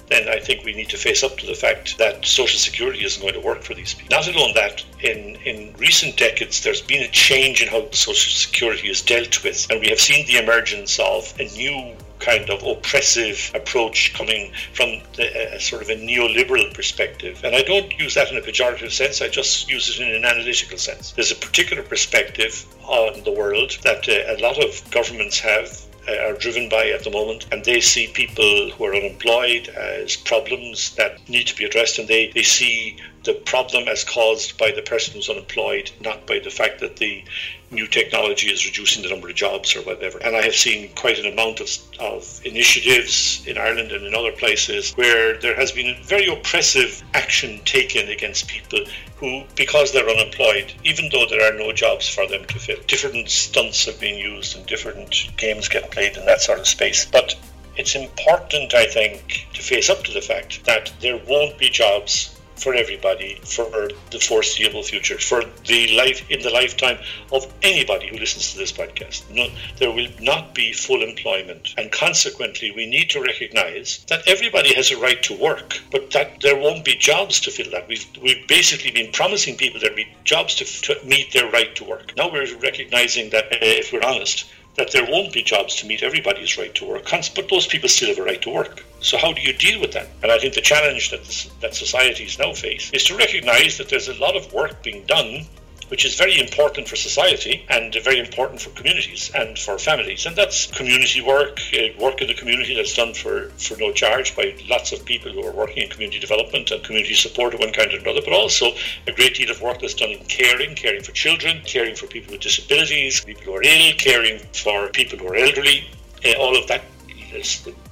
then 0.08 0.28
I 0.28 0.40
think 0.40 0.64
we 0.64 0.72
need 0.72 0.88
to 0.88 0.96
face 0.96 1.22
up 1.22 1.38
to 1.38 1.46
the 1.46 1.54
fact 1.54 1.96
that 1.98 2.24
Social 2.24 2.58
Security 2.58 3.04
isn't 3.04 3.22
going 3.22 3.34
to 3.34 3.40
work 3.40 3.62
for 3.62 3.74
these 3.74 3.94
people. 3.94 4.16
Not 4.16 4.26
alone 4.26 4.52
that, 4.54 4.84
in, 5.00 5.36
in 5.44 5.72
recent 5.78 6.16
decades, 6.16 6.62
there's 6.62 6.82
been 6.82 7.02
a 7.02 7.08
change 7.08 7.62
in 7.62 7.68
how 7.68 7.88
Social 7.92 8.32
Security 8.32 8.88
is 8.90 9.02
dealt 9.02 9.44
with, 9.44 9.70
and 9.70 9.80
we 9.80 9.88
have 9.88 10.00
seen 10.00 10.26
the 10.26 10.38
emergence 10.38 10.98
of 10.98 11.32
a 11.38 11.44
new 11.44 11.94
kind 12.20 12.48
of 12.50 12.62
oppressive 12.62 13.50
approach 13.54 14.14
coming 14.14 14.52
from 14.74 15.00
the, 15.16 15.54
uh, 15.54 15.58
sort 15.58 15.82
of 15.82 15.88
a 15.88 15.96
neoliberal 15.96 16.72
perspective. 16.74 17.40
And 17.44 17.54
I 17.54 17.62
don't 17.62 17.98
use 17.98 18.14
that 18.14 18.30
in 18.30 18.36
a 18.36 18.40
pejorative 18.40 18.92
sense, 18.92 19.20
I 19.20 19.28
just 19.28 19.68
use 19.68 19.88
it 19.88 20.06
in 20.06 20.14
an 20.14 20.24
analytical 20.24 20.78
sense. 20.78 21.12
There's 21.12 21.32
a 21.32 21.36
particular 21.36 21.82
perspective 21.82 22.64
on 22.84 23.22
the 23.24 23.32
world 23.32 23.78
that 23.82 24.08
uh, 24.08 24.36
a 24.36 24.38
lot 24.40 24.62
of 24.62 24.88
governments 24.90 25.38
have 25.40 25.80
uh, 26.08 26.16
are 26.26 26.32
driven 26.34 26.68
by 26.68 26.88
at 26.88 27.04
the 27.04 27.10
moment, 27.10 27.46
and 27.52 27.64
they 27.64 27.80
see 27.80 28.06
people 28.08 28.70
who 28.70 28.84
are 28.84 28.94
unemployed 28.94 29.68
as 29.68 30.16
problems 30.16 30.94
that 30.96 31.28
need 31.28 31.46
to 31.46 31.56
be 31.56 31.64
addressed, 31.64 31.98
and 31.98 32.08
they, 32.08 32.28
they 32.34 32.42
see 32.42 32.96
the 33.24 33.34
problem 33.34 33.86
as 33.86 34.02
caused 34.02 34.56
by 34.56 34.70
the 34.70 34.82
person 34.82 35.14
who's 35.14 35.28
unemployed, 35.28 35.90
not 36.00 36.26
by 36.26 36.38
the 36.38 36.50
fact 36.50 36.80
that 36.80 36.96
the 36.96 37.22
new 37.70 37.86
technology 37.86 38.48
is 38.48 38.66
reducing 38.66 39.02
the 39.02 39.10
number 39.10 39.28
of 39.28 39.34
jobs 39.34 39.76
or 39.76 39.82
whatever. 39.82 40.18
And 40.18 40.34
I 40.34 40.42
have 40.42 40.54
seen 40.54 40.92
quite 40.94 41.18
an 41.18 41.32
amount 41.32 41.60
of, 41.60 41.68
of 42.00 42.40
initiatives 42.44 43.46
in 43.46 43.58
Ireland 43.58 43.92
and 43.92 44.06
in 44.06 44.14
other 44.14 44.32
places 44.32 44.92
where 44.92 45.36
there 45.38 45.54
has 45.54 45.70
been 45.70 46.02
very 46.02 46.26
oppressive 46.26 47.02
action 47.14 47.60
taken 47.64 48.08
against 48.08 48.48
people 48.48 48.80
who, 49.16 49.44
because 49.54 49.92
they're 49.92 50.08
unemployed, 50.08 50.72
even 50.84 51.10
though 51.12 51.26
there 51.26 51.42
are 51.42 51.58
no 51.58 51.72
jobs 51.72 52.08
for 52.08 52.26
them 52.26 52.44
to 52.46 52.58
fill, 52.58 52.82
different 52.86 53.28
stunts 53.28 53.84
have 53.84 54.00
been 54.00 54.16
used 54.16 54.56
and 54.56 54.66
different 54.66 55.28
games 55.36 55.68
get 55.68 55.90
played 55.90 56.16
in 56.16 56.24
that 56.24 56.40
sort 56.40 56.58
of 56.58 56.66
space. 56.66 57.04
But 57.04 57.36
it's 57.76 57.94
important, 57.94 58.74
I 58.74 58.86
think, 58.86 59.46
to 59.52 59.62
face 59.62 59.90
up 59.90 60.02
to 60.04 60.12
the 60.12 60.22
fact 60.22 60.64
that 60.64 60.90
there 61.00 61.20
won't 61.28 61.58
be 61.58 61.68
jobs 61.68 62.39
for 62.60 62.74
everybody 62.74 63.40
for 63.44 63.88
the 64.10 64.18
foreseeable 64.18 64.82
future, 64.82 65.18
for 65.18 65.42
the 65.66 65.96
life 65.96 66.28
in 66.30 66.42
the 66.42 66.50
lifetime 66.50 66.98
of 67.32 67.52
anybody 67.62 68.08
who 68.08 68.18
listens 68.18 68.52
to 68.52 68.58
this 68.58 68.72
podcast. 68.72 69.28
No, 69.30 69.48
there 69.78 69.92
will 69.92 70.08
not 70.20 70.54
be 70.54 70.72
full 70.72 71.02
employment, 71.02 71.74
and 71.76 71.90
consequently, 71.90 72.70
we 72.70 72.86
need 72.86 73.10
to 73.10 73.22
recognise 73.22 74.04
that 74.08 74.26
everybody 74.28 74.74
has 74.74 74.90
a 74.90 74.98
right 74.98 75.22
to 75.24 75.34
work, 75.34 75.78
but 75.90 76.10
that 76.10 76.40
there 76.40 76.58
won't 76.58 76.84
be 76.84 76.94
jobs 76.94 77.40
to 77.40 77.50
fill 77.50 77.70
that. 77.70 77.88
We've 77.88 78.06
we've 78.22 78.46
basically 78.46 78.90
been 78.90 79.12
promising 79.12 79.56
people 79.56 79.80
there'll 79.80 79.96
be 79.96 80.08
jobs 80.24 80.54
to, 80.56 80.64
to 80.64 81.06
meet 81.06 81.32
their 81.32 81.50
right 81.50 81.74
to 81.76 81.84
work. 81.84 82.16
Now 82.16 82.30
we're 82.30 82.56
recognising 82.58 83.30
that, 83.30 83.46
uh, 83.46 83.58
if 83.60 83.92
we're 83.92 84.04
honest, 84.04 84.44
that 84.80 84.92
there 84.92 85.04
won't 85.04 85.30
be 85.30 85.42
jobs 85.42 85.76
to 85.76 85.86
meet 85.86 86.02
everybody's 86.02 86.56
right 86.56 86.74
to 86.74 86.86
work, 86.86 87.04
but 87.34 87.50
those 87.50 87.66
people 87.66 87.86
still 87.86 88.08
have 88.08 88.18
a 88.18 88.22
right 88.22 88.40
to 88.40 88.48
work. 88.48 88.82
So 89.00 89.18
how 89.18 89.30
do 89.30 89.42
you 89.42 89.52
deal 89.52 89.78
with 89.78 89.92
that? 89.92 90.08
And 90.22 90.32
I 90.32 90.38
think 90.38 90.54
the 90.54 90.62
challenge 90.62 91.10
that 91.10 91.22
this, 91.22 91.50
that 91.60 91.74
societies 91.74 92.38
now 92.38 92.54
face 92.54 92.90
is 92.94 93.04
to 93.04 93.14
recognise 93.14 93.76
that 93.76 93.90
there's 93.90 94.08
a 94.08 94.14
lot 94.14 94.36
of 94.36 94.50
work 94.54 94.82
being 94.82 95.04
done 95.04 95.44
which 95.90 96.04
is 96.04 96.14
very 96.14 96.38
important 96.38 96.88
for 96.88 96.94
society 96.94 97.64
and 97.68 97.92
very 98.04 98.20
important 98.20 98.60
for 98.60 98.70
communities 98.70 99.30
and 99.34 99.58
for 99.58 99.76
families. 99.76 100.24
And 100.24 100.36
that's 100.36 100.68
community 100.68 101.20
work, 101.20 101.58
uh, 101.74 101.88
work 101.98 102.22
in 102.22 102.28
the 102.28 102.34
community 102.34 102.74
that's 102.74 102.94
done 102.94 103.12
for, 103.12 103.50
for 103.58 103.76
no 103.76 103.92
charge 103.92 104.36
by 104.36 104.54
lots 104.68 104.92
of 104.92 105.04
people 105.04 105.32
who 105.32 105.44
are 105.44 105.52
working 105.52 105.82
in 105.82 105.90
community 105.90 106.20
development 106.20 106.70
and 106.70 106.84
community 106.84 107.14
support 107.14 107.54
of 107.54 107.60
one 107.60 107.72
kind 107.72 107.92
or 107.92 107.98
another, 107.98 108.20
but 108.24 108.32
also 108.32 108.70
a 109.08 109.12
great 109.12 109.34
deal 109.34 109.50
of 109.50 109.60
work 109.60 109.80
that's 109.80 109.94
done 109.94 110.10
in 110.10 110.24
caring, 110.26 110.76
caring 110.76 111.02
for 111.02 111.12
children, 111.12 111.60
caring 111.66 111.96
for 111.96 112.06
people 112.06 112.30
with 112.32 112.40
disabilities, 112.40 113.24
people 113.24 113.42
who 113.42 113.54
are 113.56 113.62
ill, 113.62 113.92
caring 113.98 114.38
for 114.54 114.88
people 114.90 115.18
who 115.18 115.26
are 115.26 115.36
elderly. 115.36 115.90
Uh, 116.24 116.38
all 116.38 116.56
of 116.56 116.68
that 116.68 116.82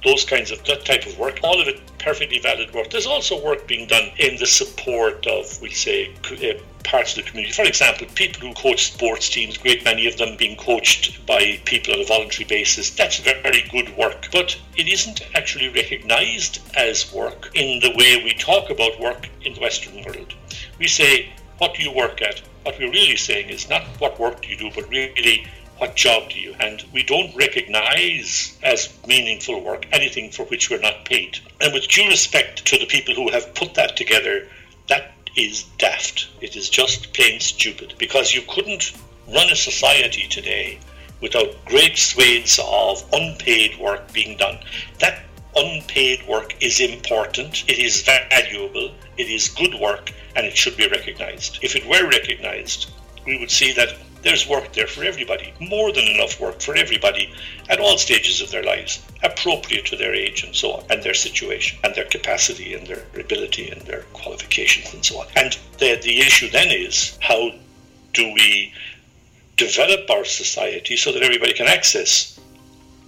those 0.03 0.25
kinds 0.25 0.51
of 0.51 0.63
that 0.65 0.85
type 0.85 1.05
of 1.05 1.17
work, 1.17 1.39
all 1.43 1.61
of 1.61 1.67
it 1.67 1.79
perfectly 1.97 2.39
valid 2.39 2.73
work. 2.73 2.89
There's 2.89 3.07
also 3.07 3.41
work 3.41 3.67
being 3.67 3.87
done 3.87 4.11
in 4.17 4.37
the 4.37 4.45
support 4.45 5.25
of, 5.27 5.61
we 5.61 5.69
say, 5.69 6.13
uh, 6.29 6.59
parts 6.89 7.15
of 7.15 7.23
the 7.23 7.29
community. 7.29 7.53
For 7.53 7.63
example, 7.63 8.07
people 8.15 8.47
who 8.47 8.53
coach 8.55 8.91
sports 8.91 9.29
teams, 9.29 9.57
great 9.57 9.83
many 9.83 10.07
of 10.07 10.17
them 10.17 10.35
being 10.37 10.57
coached 10.57 11.23
by 11.27 11.61
people 11.65 11.93
on 11.93 12.01
a 12.01 12.05
voluntary 12.05 12.45
basis. 12.45 12.89
That's 12.89 13.19
very 13.19 13.61
good 13.69 13.95
work, 13.95 14.27
but 14.31 14.57
it 14.75 14.87
isn't 14.87 15.21
actually 15.35 15.69
recognized 15.69 16.59
as 16.75 17.13
work 17.13 17.51
in 17.53 17.79
the 17.79 17.93
way 17.95 18.23
we 18.23 18.33
talk 18.33 18.71
about 18.71 18.99
work 18.99 19.29
in 19.45 19.53
the 19.53 19.61
Western 19.61 20.03
world. 20.03 20.33
We 20.79 20.87
say, 20.87 21.29
what 21.59 21.75
do 21.75 21.83
you 21.83 21.91
work 21.91 22.21
at? 22.21 22.41
What 22.63 22.79
we're 22.79 22.91
really 22.91 23.17
saying 23.17 23.49
is 23.49 23.69
not 23.69 23.83
what 23.99 24.19
work 24.19 24.41
do 24.41 24.49
you 24.49 24.57
do, 24.57 24.71
but 24.73 24.89
really 24.89 25.45
what 25.77 25.95
job 25.95 26.29
do 26.29 26.39
you? 26.39 26.55
And 26.59 26.83
we 26.91 27.03
don't 27.03 27.35
recognize 27.35 28.57
as 28.63 28.89
meaningful 29.07 29.63
work 29.63 29.85
anything 29.91 30.31
for 30.31 30.43
which 30.45 30.69
we're 30.69 30.79
not 30.79 31.05
paid. 31.05 31.39
And 31.61 31.73
with 31.73 31.87
due 31.87 32.07
respect 32.07 32.65
to 32.65 32.77
the 32.77 32.85
people 32.85 33.13
who 33.13 33.29
have 33.31 33.53
put 33.53 33.75
that 33.75 33.95
together, 33.95 34.47
is 35.35 35.63
daft. 35.77 36.29
It 36.41 36.55
is 36.55 36.69
just 36.69 37.13
plain 37.13 37.39
stupid 37.39 37.95
because 37.97 38.33
you 38.33 38.41
couldn't 38.47 38.93
run 39.27 39.49
a 39.49 39.55
society 39.55 40.27
today 40.27 40.79
without 41.21 41.65
great 41.65 41.97
swathes 41.97 42.59
of 42.63 43.03
unpaid 43.13 43.77
work 43.79 44.11
being 44.13 44.37
done. 44.37 44.59
That 44.99 45.23
unpaid 45.55 46.27
work 46.27 46.55
is 46.61 46.79
important, 46.79 47.63
it 47.67 47.79
is 47.79 48.03
valuable, 48.03 48.91
it 49.17 49.29
is 49.29 49.49
good 49.49 49.75
work, 49.75 50.11
and 50.35 50.45
it 50.45 50.55
should 50.55 50.77
be 50.77 50.87
recognized. 50.87 51.59
If 51.61 51.75
it 51.75 51.85
were 51.85 52.07
recognized, 52.07 52.91
we 53.25 53.37
would 53.37 53.51
see 53.51 53.73
that 53.73 53.97
there's 54.21 54.47
work 54.47 54.73
there 54.73 54.87
for 54.87 55.03
everybody, 55.03 55.53
more 55.59 55.91
than 55.93 56.05
enough 56.05 56.39
work 56.39 56.61
for 56.61 56.75
everybody 56.75 57.33
at 57.69 57.79
all 57.79 57.97
stages 57.97 58.41
of 58.41 58.51
their 58.51 58.63
lives, 58.63 59.01
appropriate 59.23 59.85
to 59.85 59.95
their 59.95 60.13
age 60.13 60.43
and 60.43 60.55
so 60.55 60.73
on, 60.73 60.83
and 60.89 61.03
their 61.03 61.13
situation, 61.13 61.79
and 61.83 61.95
their 61.95 62.05
capacity, 62.05 62.73
and 62.73 62.87
their 62.87 63.03
ability, 63.17 63.69
and 63.69 63.81
their 63.81 64.01
qualifications, 64.13 64.93
and 64.93 65.05
so 65.05 65.19
on. 65.19 65.27
And 65.35 65.57
the, 65.77 65.99
the 66.01 66.19
issue 66.19 66.49
then 66.49 66.67
is 66.69 67.17
how 67.21 67.51
do 68.13 68.33
we 68.33 68.73
develop 69.55 70.09
our 70.09 70.25
society 70.25 70.97
so 70.97 71.11
that 71.11 71.23
everybody 71.23 71.53
can 71.53 71.67
access 71.67 72.39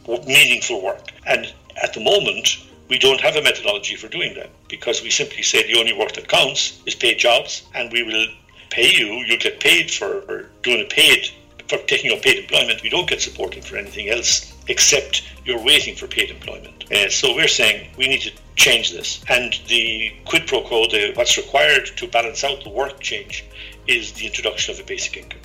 meaningful 0.07 0.81
work? 0.81 1.11
And 1.25 1.53
at 1.81 1.93
the 1.93 2.03
moment, 2.03 2.57
we 2.89 2.99
don't 2.99 3.21
have 3.21 3.35
a 3.35 3.41
methodology 3.41 3.95
for 3.95 4.09
doing 4.09 4.33
that 4.35 4.49
because 4.67 5.01
we 5.01 5.09
simply 5.09 5.43
say 5.43 5.65
the 5.65 5.79
only 5.79 5.93
work 5.93 6.11
that 6.13 6.27
counts 6.27 6.81
is 6.85 6.95
paid 6.95 7.19
jobs, 7.19 7.63
and 7.73 7.91
we 7.91 8.03
will 8.03 8.27
pay 8.71 8.89
you, 8.89 9.07
you 9.25 9.37
get 9.37 9.59
paid 9.59 9.91
for 9.91 10.49
doing 10.63 10.81
a 10.81 10.89
paid 10.89 11.29
for 11.67 11.77
taking 11.85 12.11
up 12.11 12.21
paid 12.21 12.37
employment. 12.37 12.81
We 12.81 12.89
don't 12.89 13.07
get 13.07 13.21
supported 13.21 13.63
for 13.63 13.77
anything 13.77 14.09
else 14.09 14.53
except 14.67 15.23
you're 15.45 15.63
waiting 15.63 15.95
for 15.95 16.07
paid 16.07 16.29
employment. 16.29 16.91
Uh, 16.91 17.09
so 17.09 17.35
we're 17.35 17.47
saying 17.47 17.89
we 17.97 18.07
need 18.07 18.21
to 18.21 18.31
change 18.55 18.91
this. 18.91 19.23
And 19.29 19.53
the 19.67 20.13
quid 20.25 20.47
pro 20.47 20.61
quo, 20.61 20.87
the, 20.87 21.13
what's 21.15 21.37
required 21.37 21.85
to 21.97 22.07
balance 22.07 22.43
out 22.43 22.63
the 22.63 22.69
work 22.69 22.99
change, 22.99 23.45
is 23.87 24.11
the 24.13 24.25
introduction 24.25 24.73
of 24.73 24.81
a 24.81 24.83
basic 24.83 25.15
income. 25.17 25.39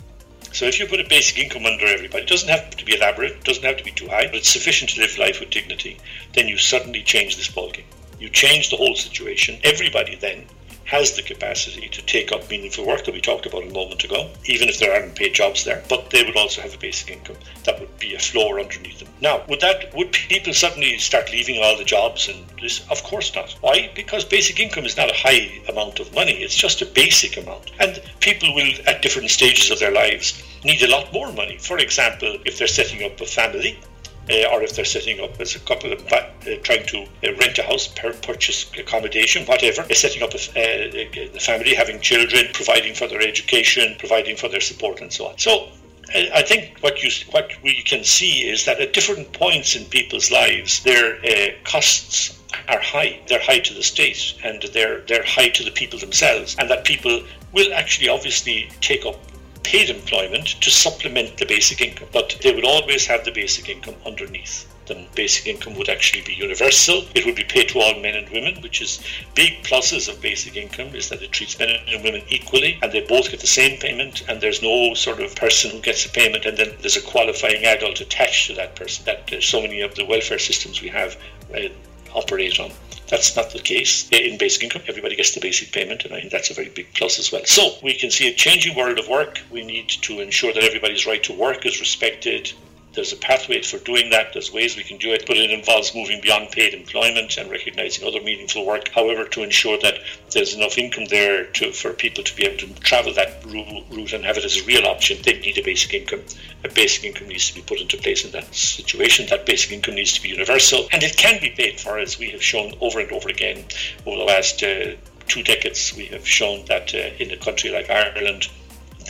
So 0.52 0.64
if 0.64 0.80
you 0.80 0.86
put 0.86 1.00
a 1.00 1.08
basic 1.08 1.38
income 1.38 1.66
under 1.66 1.86
everybody, 1.86 2.24
it 2.24 2.28
doesn't 2.28 2.48
have 2.48 2.70
to 2.70 2.84
be 2.84 2.96
elaborate, 2.96 3.32
it 3.32 3.44
doesn't 3.44 3.64
have 3.64 3.76
to 3.76 3.84
be 3.84 3.92
too 3.92 4.08
high, 4.08 4.26
but 4.26 4.36
it's 4.36 4.48
sufficient 4.48 4.90
to 4.90 5.00
live 5.00 5.18
life 5.18 5.38
with 5.38 5.50
dignity, 5.50 5.98
then 6.34 6.48
you 6.48 6.56
suddenly 6.56 7.02
change 7.02 7.36
this 7.36 7.48
ballgame. 7.48 7.84
You 8.18 8.30
change 8.30 8.70
the 8.70 8.76
whole 8.76 8.94
situation. 8.94 9.60
Everybody 9.62 10.16
then 10.16 10.46
has 10.86 11.16
the 11.16 11.22
capacity 11.22 11.88
to 11.88 12.00
take 12.02 12.32
up 12.32 12.48
meaningful 12.48 12.86
work 12.86 13.04
that 13.04 13.14
we 13.14 13.20
talked 13.20 13.44
about 13.44 13.64
a 13.64 13.72
moment 13.72 14.04
ago, 14.04 14.30
even 14.44 14.68
if 14.68 14.78
there 14.78 14.92
aren't 14.92 15.16
paid 15.16 15.34
jobs 15.34 15.64
there, 15.64 15.82
but 15.88 16.10
they 16.10 16.22
would 16.22 16.36
also 16.36 16.62
have 16.62 16.74
a 16.74 16.78
basic 16.78 17.10
income. 17.10 17.36
That 17.64 17.80
would 17.80 17.98
be 17.98 18.14
a 18.14 18.18
floor 18.18 18.60
underneath 18.60 19.00
them. 19.00 19.08
Now, 19.20 19.44
would 19.48 19.60
that 19.60 19.92
would 19.94 20.12
people 20.12 20.52
suddenly 20.52 20.96
start 20.98 21.32
leaving 21.32 21.62
all 21.62 21.76
the 21.76 21.84
jobs 21.84 22.28
and 22.28 22.46
this? 22.60 22.86
Of 22.88 23.02
course 23.02 23.34
not. 23.34 23.56
Why? 23.60 23.90
Because 23.94 24.24
basic 24.24 24.60
income 24.60 24.84
is 24.84 24.96
not 24.96 25.10
a 25.10 25.14
high 25.14 25.60
amount 25.68 25.98
of 25.98 26.14
money, 26.14 26.42
it's 26.42 26.54
just 26.54 26.82
a 26.82 26.86
basic 26.86 27.36
amount. 27.36 27.72
And 27.80 28.00
people 28.20 28.54
will 28.54 28.72
at 28.86 29.02
different 29.02 29.30
stages 29.30 29.70
of 29.70 29.80
their 29.80 29.92
lives 29.92 30.40
need 30.64 30.82
a 30.82 30.90
lot 30.90 31.12
more 31.12 31.32
money. 31.32 31.58
For 31.58 31.78
example, 31.78 32.38
if 32.44 32.58
they're 32.58 32.68
setting 32.68 33.02
up 33.04 33.20
a 33.20 33.26
family, 33.26 33.80
uh, 34.30 34.48
or 34.52 34.62
if 34.62 34.74
they're 34.74 34.84
setting 34.84 35.20
up 35.20 35.40
as 35.40 35.54
a 35.54 35.60
couple 35.60 35.92
of 35.92 36.00
uh, 36.12 36.26
trying 36.62 36.84
to 36.86 37.02
uh, 37.02 37.34
rent 37.40 37.58
a 37.58 37.62
house, 37.62 37.88
purchase 38.22 38.70
accommodation, 38.78 39.46
whatever, 39.46 39.82
uh, 39.82 39.94
setting 39.94 40.22
up 40.22 40.32
a, 40.34 40.36
uh, 40.36 41.32
the 41.32 41.40
family, 41.40 41.74
having 41.74 42.00
children, 42.00 42.46
providing 42.52 42.94
for 42.94 43.06
their 43.06 43.20
education, 43.20 43.94
providing 43.98 44.36
for 44.36 44.48
their 44.48 44.60
support, 44.60 45.00
and 45.00 45.12
so 45.12 45.26
on. 45.26 45.38
So. 45.38 45.68
I 46.14 46.42
think 46.42 46.78
what 46.82 47.02
you 47.02 47.10
what 47.32 47.50
we 47.64 47.82
can 47.82 48.04
see 48.04 48.48
is 48.48 48.64
that 48.64 48.78
at 48.78 48.92
different 48.92 49.32
points 49.32 49.74
in 49.74 49.86
people's 49.86 50.30
lives, 50.30 50.84
their 50.84 51.16
uh, 51.16 51.50
costs 51.64 52.40
are 52.68 52.80
high. 52.80 53.20
They're 53.26 53.42
high 53.42 53.58
to 53.58 53.74
the 53.74 53.82
state, 53.82 54.34
and 54.44 54.62
they're 54.72 55.00
they're 55.00 55.24
high 55.24 55.48
to 55.48 55.64
the 55.64 55.72
people 55.72 55.98
themselves, 55.98 56.54
and 56.60 56.70
that 56.70 56.84
people 56.84 57.24
will 57.52 57.74
actually 57.74 58.08
obviously 58.08 58.68
take 58.80 59.04
up 59.04 59.18
paid 59.66 59.90
employment 59.90 60.46
to 60.60 60.70
supplement 60.70 61.36
the 61.38 61.44
basic 61.44 61.80
income, 61.80 62.08
but 62.12 62.38
they 62.40 62.54
would 62.54 62.64
always 62.64 63.04
have 63.04 63.24
the 63.24 63.32
basic 63.32 63.68
income 63.68 63.96
underneath. 64.06 64.64
The 64.86 65.04
basic 65.16 65.48
income 65.48 65.74
would 65.74 65.88
actually 65.88 66.22
be 66.22 66.34
universal. 66.34 67.04
It 67.16 67.26
would 67.26 67.34
be 67.34 67.42
paid 67.42 67.70
to 67.70 67.80
all 67.80 67.98
men 67.98 68.14
and 68.14 68.28
women, 68.28 68.62
which 68.62 68.80
is 68.80 69.00
big 69.34 69.64
pluses 69.64 70.08
of 70.08 70.20
basic 70.20 70.54
income 70.56 70.94
is 70.94 71.08
that 71.08 71.20
it 71.20 71.32
treats 71.32 71.58
men 71.58 71.70
and 71.88 72.04
women 72.04 72.22
equally 72.28 72.78
and 72.80 72.92
they 72.92 73.00
both 73.00 73.28
get 73.32 73.40
the 73.40 73.48
same 73.48 73.80
payment 73.80 74.22
and 74.28 74.40
there's 74.40 74.62
no 74.62 74.94
sort 74.94 75.20
of 75.20 75.34
person 75.34 75.72
who 75.72 75.80
gets 75.80 76.06
a 76.06 76.10
payment 76.10 76.44
and 76.44 76.56
then 76.56 76.72
there's 76.80 76.96
a 76.96 77.02
qualifying 77.02 77.64
adult 77.64 78.00
attached 78.00 78.46
to 78.46 78.54
that 78.54 78.76
person 78.76 79.04
that 79.06 79.32
uh, 79.32 79.40
so 79.40 79.60
many 79.60 79.80
of 79.80 79.96
the 79.96 80.04
welfare 80.04 80.38
systems 80.38 80.80
we 80.80 80.88
have 80.88 81.16
uh, 81.52 81.68
operate 82.14 82.60
on. 82.60 82.70
That's 83.08 83.36
not 83.36 83.50
the 83.50 83.60
case 83.60 84.08
in 84.10 84.36
basic 84.36 84.64
income. 84.64 84.82
Everybody 84.88 85.14
gets 85.14 85.32
the 85.32 85.40
basic 85.40 85.70
payment, 85.70 86.04
and 86.04 86.12
I 86.12 86.20
think 86.20 86.32
that's 86.32 86.50
a 86.50 86.54
very 86.54 86.70
big 86.70 86.92
plus 86.94 87.18
as 87.18 87.30
well. 87.30 87.44
So 87.44 87.76
we 87.82 87.94
can 87.94 88.10
see 88.10 88.28
a 88.28 88.34
changing 88.34 88.76
world 88.76 88.98
of 88.98 89.08
work. 89.08 89.40
We 89.50 89.64
need 89.64 89.88
to 89.88 90.20
ensure 90.20 90.52
that 90.52 90.64
everybody's 90.64 91.06
right 91.06 91.22
to 91.24 91.32
work 91.32 91.64
is 91.64 91.78
respected. 91.78 92.52
There's 92.96 93.12
a 93.12 93.16
pathway 93.16 93.60
for 93.60 93.78
doing 93.78 94.08
that. 94.10 94.32
There's 94.32 94.50
ways 94.50 94.74
we 94.74 94.82
can 94.82 94.96
do 94.96 95.12
it, 95.12 95.24
but 95.26 95.36
it 95.36 95.50
involves 95.50 95.94
moving 95.94 96.22
beyond 96.22 96.50
paid 96.50 96.72
employment 96.72 97.36
and 97.36 97.50
recognizing 97.50 98.08
other 98.08 98.22
meaningful 98.22 98.64
work. 98.64 98.88
However, 98.88 99.26
to 99.26 99.42
ensure 99.42 99.78
that 99.82 99.98
there's 100.30 100.54
enough 100.54 100.78
income 100.78 101.04
there 101.04 101.44
to, 101.44 101.72
for 101.72 101.92
people 101.92 102.24
to 102.24 102.34
be 102.34 102.46
able 102.46 102.56
to 102.56 102.80
travel 102.80 103.12
that 103.12 103.44
route 103.44 104.14
and 104.14 104.24
have 104.24 104.38
it 104.38 104.46
as 104.46 104.56
a 104.56 104.64
real 104.64 104.86
option, 104.86 105.18
they 105.22 105.38
need 105.38 105.58
a 105.58 105.62
basic 105.62 105.92
income. 105.92 106.22
A 106.64 106.70
basic 106.70 107.04
income 107.04 107.28
needs 107.28 107.48
to 107.50 107.54
be 107.54 107.60
put 107.60 107.82
into 107.82 107.98
place 107.98 108.24
in 108.24 108.32
that 108.32 108.54
situation. 108.54 109.26
That 109.26 109.44
basic 109.44 109.72
income 109.72 109.96
needs 109.96 110.14
to 110.14 110.22
be 110.22 110.30
universal, 110.30 110.88
and 110.90 111.02
it 111.02 111.18
can 111.18 111.38
be 111.38 111.50
paid 111.50 111.78
for, 111.78 111.98
as 111.98 112.18
we 112.18 112.30
have 112.30 112.42
shown 112.42 112.72
over 112.80 112.98
and 112.98 113.12
over 113.12 113.28
again 113.28 113.66
over 114.06 114.16
the 114.16 114.24
last. 114.24 114.62
Uh, 114.62 114.96
two 115.28 115.42
decades, 115.42 115.92
we 115.96 116.06
have 116.06 116.26
shown 116.26 116.64
that 116.66 116.94
uh, 116.94 116.98
in 117.18 117.32
a 117.32 117.36
country 117.36 117.70
like 117.70 117.90
Ireland, 117.90 118.48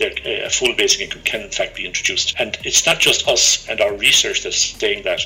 a 0.01 0.51
full 0.51 0.75
basic 0.75 1.01
income 1.01 1.23
can 1.23 1.43
in 1.43 1.51
fact 1.51 1.77
be 1.77 1.87
introduced. 1.87 2.35
And 2.39 2.57
it's 2.65 2.87
not 2.87 2.99
just 2.99 3.27
us 3.29 3.67
and 3.69 3.81
our 3.81 3.95
research 3.95 4.43
that's 4.43 4.77
saying 4.79 5.05
that. 5.05 5.21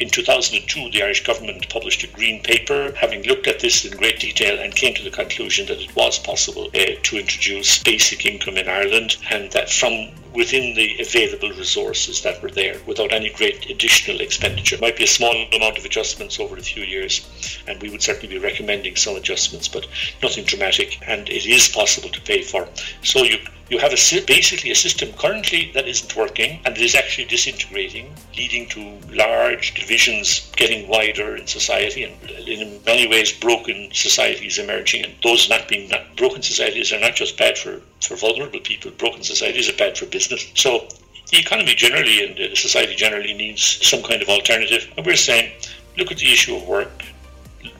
In 0.00 0.10
2002, 0.10 0.90
the 0.90 1.02
Irish 1.02 1.24
government 1.24 1.68
published 1.68 2.02
a 2.02 2.08
green 2.08 2.42
paper 2.42 2.92
having 2.96 3.22
looked 3.22 3.46
at 3.46 3.60
this 3.60 3.84
in 3.84 3.96
great 3.96 4.18
detail 4.18 4.58
and 4.58 4.74
came 4.74 4.94
to 4.94 5.02
the 5.02 5.10
conclusion 5.10 5.66
that 5.66 5.80
it 5.80 5.94
was 5.94 6.18
possible 6.18 6.66
uh, 6.74 6.96
to 7.02 7.18
introduce 7.18 7.82
basic 7.82 8.26
income 8.26 8.56
in 8.56 8.68
Ireland 8.68 9.16
and 9.30 9.52
that 9.52 9.70
from 9.70 10.10
within 10.34 10.74
the 10.74 10.98
available 11.00 11.50
resources 11.50 12.22
that 12.22 12.42
were 12.42 12.50
there 12.50 12.80
without 12.86 13.12
any 13.12 13.30
great 13.30 13.70
additional 13.70 14.20
expenditure. 14.20 14.74
It 14.74 14.80
might 14.80 14.96
be 14.96 15.04
a 15.04 15.08
small 15.08 15.34
amount 15.52 15.78
of 15.78 15.84
adjustments 15.84 16.40
over 16.40 16.56
a 16.56 16.62
few 16.62 16.82
years, 16.82 17.24
and 17.68 17.80
we 17.80 17.88
would 17.88 18.02
certainly 18.02 18.34
be 18.34 18.40
recommending 18.40 18.96
some 18.96 19.16
adjustments, 19.16 19.68
but 19.68 19.86
nothing 20.22 20.44
dramatic, 20.44 20.98
and 21.06 21.28
it 21.28 21.46
is 21.46 21.68
possible 21.68 22.08
to 22.08 22.20
pay 22.20 22.42
for. 22.42 22.68
So 23.02 23.22
you 23.22 23.38
you 23.70 23.78
have 23.78 23.92
a, 23.92 24.26
basically 24.26 24.70
a 24.70 24.74
system 24.74 25.12
currently 25.14 25.70
that 25.72 25.88
isn't 25.88 26.14
working 26.14 26.60
and 26.64 26.76
is 26.76 26.94
actually 26.94 27.24
disintegrating, 27.24 28.14
leading 28.36 28.68
to 28.68 28.98
large 29.10 29.74
divisions 29.74 30.50
getting 30.56 30.86
wider 30.86 31.36
in 31.36 31.46
society, 31.46 32.04
and 32.04 32.30
in 32.46 32.80
many 32.84 33.08
ways, 33.08 33.32
broken 33.32 33.88
societies 33.92 34.58
emerging. 34.58 35.04
And 35.04 35.14
those 35.22 35.48
not 35.48 35.66
being 35.66 35.88
not, 35.88 36.14
broken 36.16 36.42
societies 36.42 36.92
are 36.92 37.00
not 37.00 37.14
just 37.14 37.38
bad 37.38 37.56
for, 37.56 37.80
for 38.02 38.16
vulnerable 38.16 38.60
people, 38.60 38.90
broken 38.92 39.22
societies 39.22 39.70
are 39.70 39.76
bad 39.76 39.96
for 39.96 40.06
business. 40.06 40.46
So 40.54 40.86
the 41.30 41.38
economy 41.38 41.74
generally 41.74 42.24
and 42.24 42.56
society 42.56 42.94
generally 42.94 43.32
needs 43.32 43.62
some 43.86 44.02
kind 44.02 44.20
of 44.20 44.28
alternative. 44.28 44.92
And 44.96 45.06
we're 45.06 45.16
saying, 45.16 45.52
look 45.96 46.12
at 46.12 46.18
the 46.18 46.30
issue 46.30 46.54
of 46.54 46.68
work, 46.68 47.02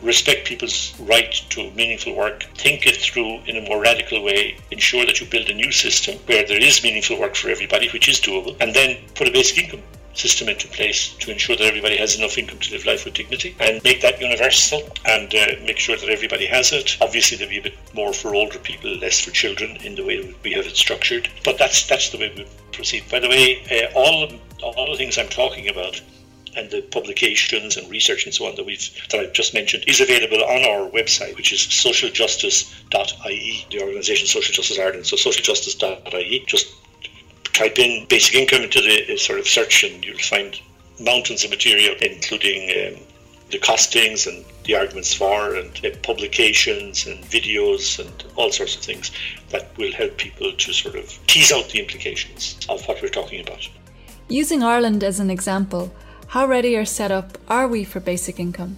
respect 0.02 0.46
people's 0.46 0.94
right 1.00 1.32
to 1.50 1.70
meaningful 1.72 2.14
work, 2.14 2.44
think 2.56 2.86
it 2.86 2.96
through 2.96 3.40
in 3.46 3.56
a 3.56 3.68
more 3.68 3.80
radical 3.80 4.22
way, 4.22 4.56
ensure 4.70 5.06
that 5.06 5.20
you 5.20 5.26
build 5.26 5.48
a 5.48 5.54
new 5.54 5.72
system 5.72 6.18
where 6.26 6.46
there 6.46 6.62
is 6.62 6.82
meaningful 6.82 7.18
work 7.18 7.34
for 7.34 7.48
everybody, 7.48 7.88
which 7.90 8.08
is 8.08 8.20
doable, 8.20 8.56
and 8.60 8.74
then 8.74 8.98
put 9.14 9.28
a 9.28 9.32
basic 9.32 9.64
income 9.64 9.82
system 10.14 10.48
into 10.48 10.68
place 10.68 11.14
to 11.14 11.30
ensure 11.30 11.56
that 11.56 11.64
everybody 11.64 11.96
has 11.96 12.16
enough 12.16 12.38
income 12.38 12.58
to 12.58 12.72
live 12.72 12.86
life 12.86 13.04
with 13.04 13.14
dignity 13.14 13.54
and 13.60 13.82
make 13.82 14.00
that 14.00 14.20
universal 14.20 14.80
and 15.04 15.34
uh, 15.34 15.46
make 15.64 15.78
sure 15.78 15.96
that 15.96 16.08
everybody 16.08 16.46
has 16.46 16.72
it. 16.72 16.96
Obviously, 17.00 17.36
there'll 17.36 17.50
be 17.50 17.58
a 17.58 17.62
bit 17.62 17.78
more 17.94 18.12
for 18.12 18.34
older 18.34 18.58
people, 18.58 18.94
less 18.98 19.20
for 19.20 19.30
children 19.32 19.76
in 19.78 19.94
the 19.94 20.04
way 20.04 20.34
we 20.42 20.52
have 20.52 20.66
it 20.66 20.76
structured. 20.76 21.28
But 21.44 21.58
that's 21.58 21.86
that's 21.86 22.10
the 22.10 22.18
way 22.18 22.32
we 22.36 22.46
proceed. 22.72 23.04
By 23.10 23.20
the 23.20 23.28
way, 23.28 23.64
uh, 23.70 23.98
all 23.98 24.28
all 24.62 24.90
the 24.90 24.96
things 24.96 25.18
I'm 25.18 25.28
talking 25.28 25.68
about 25.68 26.00
and 26.56 26.70
the 26.70 26.82
publications 26.82 27.76
and 27.76 27.90
research 27.90 28.24
and 28.24 28.34
so 28.34 28.46
on 28.46 28.54
that 28.56 28.66
we've 28.66 28.90
that 29.10 29.20
I've 29.20 29.32
just 29.32 29.54
mentioned 29.54 29.84
is 29.86 30.00
available 30.00 30.42
on 30.44 30.64
our 30.64 30.90
website, 30.90 31.36
which 31.36 31.52
is 31.52 31.60
socialjustice.ie, 31.60 33.66
the 33.70 33.82
organisation 33.82 34.26
Social 34.26 34.52
Justice 34.52 34.78
Ireland. 34.78 35.06
So 35.06 35.16
socialjustice.ie. 35.16 36.44
Just 36.46 36.74
type 37.52 37.78
in 37.78 38.06
basic 38.06 38.34
income 38.34 38.62
into 38.62 38.80
the 38.80 39.14
uh, 39.14 39.16
sort 39.16 39.38
of 39.38 39.46
search 39.46 39.84
and 39.84 40.04
you'll 40.04 40.18
find 40.18 40.60
mountains 41.00 41.44
of 41.44 41.50
material, 41.50 41.94
including 42.02 42.70
um, 42.70 43.00
the 43.50 43.58
costings 43.58 44.26
and 44.26 44.44
the 44.64 44.74
arguments 44.74 45.14
for 45.14 45.54
and 45.54 45.84
uh, 45.84 45.90
publications 46.02 47.06
and 47.06 47.22
videos 47.24 47.98
and 47.98 48.24
all 48.36 48.50
sorts 48.50 48.76
of 48.76 48.82
things 48.82 49.10
that 49.50 49.76
will 49.78 49.92
help 49.92 50.16
people 50.16 50.52
to 50.52 50.72
sort 50.72 50.96
of 50.96 51.18
tease 51.26 51.52
out 51.52 51.68
the 51.70 51.78
implications 51.78 52.58
of 52.68 52.86
what 52.88 53.00
we're 53.02 53.08
talking 53.08 53.40
about. 53.40 53.68
Using 54.28 54.62
Ireland 54.62 55.04
as 55.04 55.20
an 55.20 55.30
example, 55.30 55.94
how 56.34 56.44
ready 56.44 56.76
or 56.76 56.84
set 56.84 57.12
up 57.12 57.38
are 57.46 57.68
we 57.68 57.84
for 57.84 58.00
basic 58.00 58.40
income? 58.40 58.76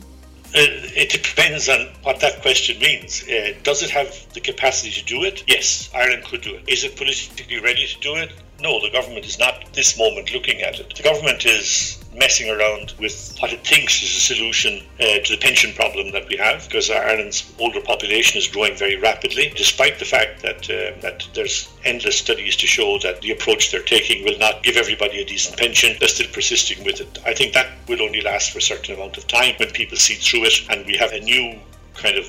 Uh, 0.54 0.60
it 0.94 1.08
depends 1.08 1.70
on 1.70 1.88
what 2.02 2.20
that 2.20 2.42
question 2.42 2.78
means. 2.78 3.26
Uh, 3.26 3.54
does 3.62 3.82
it 3.82 3.88
have 3.88 4.10
the 4.34 4.40
capacity 4.40 4.90
to 4.90 5.02
do 5.06 5.24
it? 5.24 5.42
Yes, 5.46 5.88
Ireland 5.94 6.24
could 6.24 6.42
do 6.42 6.54
it. 6.54 6.64
Is 6.68 6.84
it 6.84 6.96
politically 6.96 7.58
ready 7.58 7.86
to 7.86 7.98
do 8.00 8.14
it? 8.16 8.30
No, 8.60 8.80
the 8.80 8.90
government 8.90 9.26
is 9.26 9.38
not 9.38 9.72
this 9.74 9.98
moment 9.98 10.32
looking 10.32 10.62
at 10.62 10.80
it. 10.80 10.94
The 10.96 11.02
government 11.02 11.44
is 11.44 12.02
messing 12.14 12.48
around 12.48 12.94
with 12.98 13.36
what 13.40 13.52
it 13.52 13.66
thinks 13.66 14.02
is 14.02 14.16
a 14.16 14.20
solution 14.34 14.82
uh, 14.98 15.18
to 15.22 15.36
the 15.36 15.38
pension 15.38 15.74
problem 15.74 16.12
that 16.12 16.26
we 16.28 16.38
have, 16.38 16.64
because 16.64 16.90
Ireland's 16.90 17.52
older 17.58 17.82
population 17.82 18.38
is 18.38 18.48
growing 18.48 18.74
very 18.74 18.96
rapidly, 18.96 19.52
despite 19.54 19.98
the 19.98 20.06
fact 20.06 20.40
that 20.40 20.70
uh, 20.70 20.98
that 21.02 21.28
there's 21.34 21.68
endless 21.84 22.18
studies 22.18 22.56
to 22.56 22.66
show 22.66 22.98
that 23.00 23.20
the 23.20 23.32
approach 23.32 23.70
they're 23.70 23.82
taking 23.82 24.24
will 24.24 24.38
not 24.38 24.62
give 24.62 24.78
everybody 24.78 25.20
a 25.20 25.26
decent 25.26 25.58
pension. 25.58 25.94
They're 25.98 26.08
still 26.08 26.32
persisting 26.32 26.82
with 26.84 27.00
it. 27.02 27.18
I 27.26 27.34
think 27.34 27.52
that 27.52 27.70
will 27.86 28.00
only 28.00 28.22
last 28.22 28.52
for 28.52 28.58
a 28.58 28.62
certain 28.62 28.94
amount 28.94 29.18
of 29.18 29.26
time 29.26 29.54
when 29.58 29.70
people 29.70 29.98
see 29.98 30.14
through 30.14 30.44
it, 30.44 30.66
and 30.70 30.86
we 30.86 30.96
have 30.96 31.12
a 31.12 31.20
new 31.20 31.60
kind 31.94 32.16
of 32.16 32.26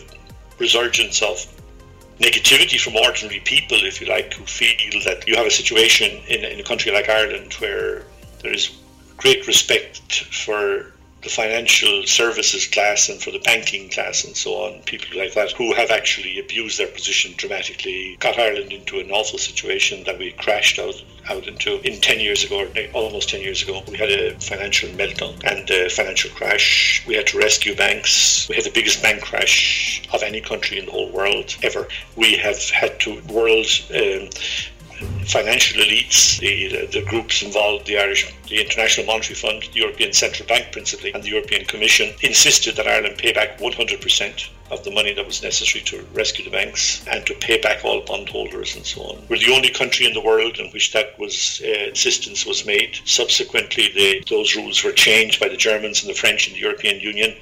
resurgence 0.59 1.21
of 1.21 1.45
negativity 2.19 2.79
from 2.79 2.95
ordinary 2.95 3.39
people, 3.39 3.77
if 3.83 4.01
you 4.01 4.07
like, 4.07 4.33
who 4.33 4.45
feel 4.45 5.01
that 5.05 5.27
you 5.27 5.35
have 5.35 5.45
a 5.45 5.51
situation 5.51 6.21
in, 6.27 6.43
in 6.43 6.59
a 6.59 6.63
country 6.63 6.91
like 6.91 7.09
Ireland 7.09 7.53
where 7.55 8.03
there 8.41 8.53
is 8.53 8.77
great 9.17 9.45
respect 9.47 10.23
for 10.25 10.93
the 11.23 11.29
financial 11.29 12.03
services 12.05 12.67
class 12.67 13.09
and 13.09 13.21
for 13.21 13.31
the 13.31 13.39
banking 13.39 13.89
class 13.89 14.23
and 14.23 14.35
so 14.35 14.51
on, 14.53 14.81
people 14.83 15.17
like 15.17 15.33
that 15.33 15.51
who 15.53 15.73
have 15.73 15.89
actually 15.89 16.39
abused 16.39 16.79
their 16.79 16.87
position 16.87 17.33
dramatically, 17.37 18.17
got 18.19 18.37
Ireland 18.37 18.71
into 18.71 18.99
an 18.99 19.11
awful 19.11 19.39
situation 19.39 20.03
that 20.03 20.19
we 20.19 20.31
crashed 20.31 20.79
out 20.79 21.01
out 21.29 21.47
into 21.47 21.79
in 21.85 21.99
10 21.99 22.19
years 22.19 22.43
ago, 22.43 22.61
or 22.61 22.69
almost 22.93 23.29
10 23.29 23.41
years 23.41 23.61
ago. 23.61 23.83
We 23.89 23.97
had 23.97 24.09
a 24.09 24.39
financial 24.39 24.89
meltdown 24.89 25.43
and 25.43 25.69
a 25.69 25.89
financial 25.89 26.31
crash. 26.31 27.03
We 27.05 27.15
had 27.15 27.27
to 27.27 27.37
rescue 27.37 27.75
banks. 27.75 28.47
We 28.47 28.55
had 28.55 28.63
the 28.63 28.71
biggest 28.71 29.01
bank 29.01 29.21
crash 29.21 30.07
of 30.13 30.23
any 30.23 30.41
country 30.41 30.79
in 30.79 30.85
the 30.85 30.91
whole 30.91 31.11
world 31.11 31.55
ever. 31.63 31.87
We 32.15 32.37
have 32.37 32.61
had 32.69 32.99
to 33.01 33.21
world 33.27 33.67
um, 33.93 34.29
financial 35.25 35.81
elites, 35.81 36.39
the, 36.39 36.87
the, 36.87 37.05
groups 37.05 37.43
involved, 37.43 37.85
the 37.85 37.97
Irish, 37.97 38.33
the 38.47 38.61
International 38.61 39.05
Monetary 39.05 39.35
Fund, 39.35 39.63
the 39.73 39.79
European 39.79 40.13
Central 40.13 40.47
Bank 40.47 40.71
principally, 40.71 41.13
and 41.13 41.23
the 41.23 41.29
European 41.29 41.65
Commission 41.65 42.13
insisted 42.21 42.75
that 42.75 42.87
Ireland 42.87 43.17
pay 43.17 43.33
back 43.33 43.57
100% 43.59 44.49
of 44.69 44.83
the 44.83 44.91
money 44.91 45.13
that 45.13 45.25
was 45.25 45.41
necessary 45.41 45.83
to 45.85 46.05
rescue 46.13 46.43
the 46.43 46.51
banks 46.51 47.05
and 47.07 47.25
to 47.25 47.33
pay 47.35 47.59
back 47.61 47.85
all 47.85 48.01
bondholders 48.01 48.75
and 48.75 48.85
so 48.85 49.01
on. 49.01 49.23
We're 49.29 49.39
the 49.39 49.53
only 49.53 49.69
country 49.69 50.05
in 50.05 50.13
the 50.13 50.21
world 50.21 50.59
in 50.59 50.69
which 50.71 50.91
that 50.93 51.17
was 51.17 51.61
uh, 51.63 51.67
insistence 51.67 52.45
was 52.45 52.65
made. 52.65 52.99
Subsequently, 53.05 54.23
those 54.29 54.55
rules 54.55 54.83
were 54.83 54.91
changed 54.91 55.39
by 55.39 55.47
the 55.47 55.57
Germans 55.57 56.01
and 56.01 56.09
the 56.09 56.19
French 56.19 56.47
in 56.47 56.53
the 56.53 56.59
European 56.59 56.99
Union, 56.99 57.35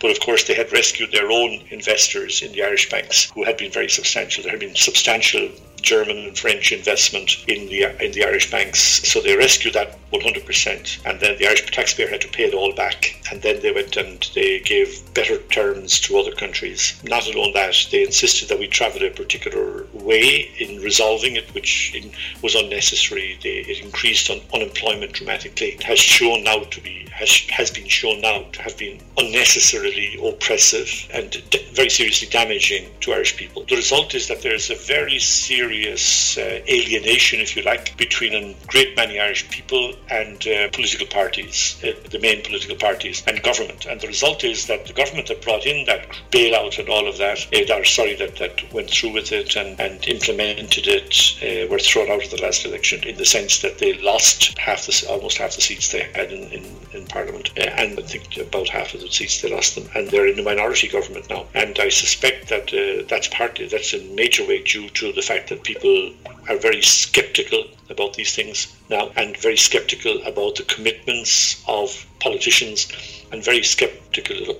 but 0.00 0.10
of 0.10 0.20
course 0.20 0.44
they 0.44 0.54
had 0.54 0.72
rescued 0.72 1.12
their 1.12 1.30
own 1.30 1.62
investors 1.70 2.42
in 2.42 2.52
the 2.52 2.62
Irish 2.62 2.90
banks, 2.90 3.30
who 3.34 3.44
had 3.44 3.56
been 3.56 3.70
very 3.70 3.88
substantial. 3.88 4.42
There 4.42 4.52
had 4.52 4.60
been 4.60 4.74
substantial 4.74 5.50
German 5.82 6.18
and 6.18 6.38
French 6.38 6.72
investment 6.72 7.44
in 7.48 7.66
the 7.66 7.84
in 8.04 8.12
the 8.12 8.24
Irish 8.24 8.50
banks. 8.50 8.80
So 8.80 9.20
they 9.20 9.36
rescued 9.36 9.74
that 9.74 9.98
100%, 10.12 11.06
and 11.06 11.20
then 11.20 11.38
the 11.38 11.46
Irish 11.46 11.70
taxpayer 11.70 12.08
had 12.08 12.20
to 12.20 12.28
pay 12.28 12.44
it 12.44 12.54
all 12.54 12.72
back. 12.74 13.20
And 13.30 13.42
then 13.42 13.60
they 13.60 13.72
went 13.72 13.96
and 13.96 14.28
they 14.34 14.60
gave 14.60 15.02
better 15.14 15.38
terms 15.38 16.00
to 16.00 16.18
other 16.18 16.32
countries. 16.32 17.00
Not 17.04 17.26
alone 17.26 17.52
that, 17.54 17.86
they 17.90 18.04
insisted 18.04 18.48
that 18.48 18.58
we 18.58 18.68
travel 18.68 19.02
a 19.02 19.10
particular 19.10 19.86
way 19.92 20.50
in 20.58 20.82
resolving 20.82 21.36
it, 21.36 21.52
which 21.54 21.96
was 22.42 22.54
unnecessary. 22.54 23.38
They, 23.42 23.58
it 23.60 23.84
increased 23.84 24.30
un- 24.30 24.42
unemployment 24.52 25.12
dramatically. 25.12 25.70
It 25.70 25.82
has 25.84 25.98
shown 25.98 26.44
now 26.44 26.60
to 26.60 26.80
be 26.80 27.08
has, 27.12 27.30
has 27.50 27.70
been 27.70 27.88
shown 27.88 28.22
now 28.22 28.42
to 28.52 28.62
have 28.62 28.76
been 28.78 28.98
unnecessarily 29.18 30.18
oppressive 30.24 30.88
and 31.12 31.30
d- 31.50 31.70
very 31.74 31.90
seriously 31.90 32.28
damaging 32.28 32.90
to 33.00 33.12
Irish 33.12 33.36
people. 33.36 33.64
The 33.68 33.76
result 33.76 34.14
is 34.14 34.28
that 34.28 34.40
there 34.40 34.54
is 34.54 34.70
a 34.70 34.74
very 34.74 35.18
serious 35.18 35.62
serious 35.92 36.38
uh, 36.38 36.60
alienation, 36.68 37.40
if 37.40 37.56
you 37.56 37.62
like, 37.62 37.96
between 37.96 38.34
a 38.34 38.54
great 38.66 38.96
many 38.96 39.18
Irish 39.20 39.48
people 39.50 39.94
and 40.10 40.46
uh, 40.46 40.68
political 40.70 41.06
parties, 41.06 41.80
uh, 41.84 41.92
the 42.10 42.18
main 42.18 42.42
political 42.42 42.76
parties, 42.76 43.22
and 43.26 43.42
government. 43.42 43.86
And 43.86 44.00
the 44.00 44.06
result 44.06 44.44
is 44.44 44.66
that 44.66 44.86
the 44.86 44.92
government 44.92 45.28
that 45.28 45.42
brought 45.42 45.66
in 45.66 45.86
that 45.86 46.08
bailout 46.30 46.78
and 46.78 46.88
all 46.88 47.08
of 47.08 47.18
that, 47.18 47.38
uh, 47.54 47.84
sorry, 47.84 48.14
that, 48.16 48.36
that 48.36 48.72
went 48.72 48.90
through 48.90 49.12
with 49.12 49.32
it 49.32 49.56
and, 49.56 49.78
and 49.80 50.06
implemented 50.08 50.86
it, 50.86 51.12
uh, 51.42 51.70
were 51.70 51.78
thrown 51.78 52.10
out 52.10 52.24
of 52.24 52.30
the 52.30 52.42
last 52.42 52.64
election 52.64 53.02
in 53.04 53.16
the 53.16 53.24
sense 53.24 53.62
that 53.62 53.78
they 53.78 53.94
lost 54.00 54.56
half 54.58 54.86
the, 54.86 55.06
almost 55.08 55.38
half 55.38 55.54
the 55.54 55.62
seats 55.62 55.92
they 55.92 56.10
had 56.14 56.32
in, 56.32 56.42
in, 56.52 56.64
in 56.92 57.06
Parliament. 57.06 57.50
Uh, 57.56 57.62
and 57.62 57.98
I 57.98 58.02
think 58.02 58.36
about 58.38 58.68
half 58.68 58.94
of 58.94 59.00
the 59.00 59.08
seats 59.08 59.40
they 59.40 59.50
lost 59.50 59.74
them. 59.74 59.88
And 59.94 60.10
they're 60.10 60.26
in 60.26 60.38
a 60.38 60.42
minority 60.42 60.88
government 60.88 61.28
now. 61.30 61.46
And 61.54 61.78
I 61.78 61.88
suspect 61.88 62.48
that 62.48 63.06
that's 63.08 63.28
partly, 63.28 63.68
that's 63.68 63.94
in 63.94 64.14
major 64.14 64.46
way 64.46 64.62
due 64.62 64.88
to 64.90 65.12
the 65.12 65.22
fact 65.22 65.48
that 65.48 65.62
people 65.64 66.12
are 66.48 66.56
very 66.56 66.82
skeptical 66.82 67.64
about 67.92 68.14
these 68.14 68.34
things 68.34 68.74
now 68.90 69.10
and 69.16 69.36
very 69.36 69.56
skeptical 69.56 70.22
about 70.22 70.56
the 70.56 70.64
commitments 70.64 71.62
of 71.68 72.06
politicians 72.18 72.88
and 73.32 73.42
very 73.42 73.62
skeptical, 73.62 74.54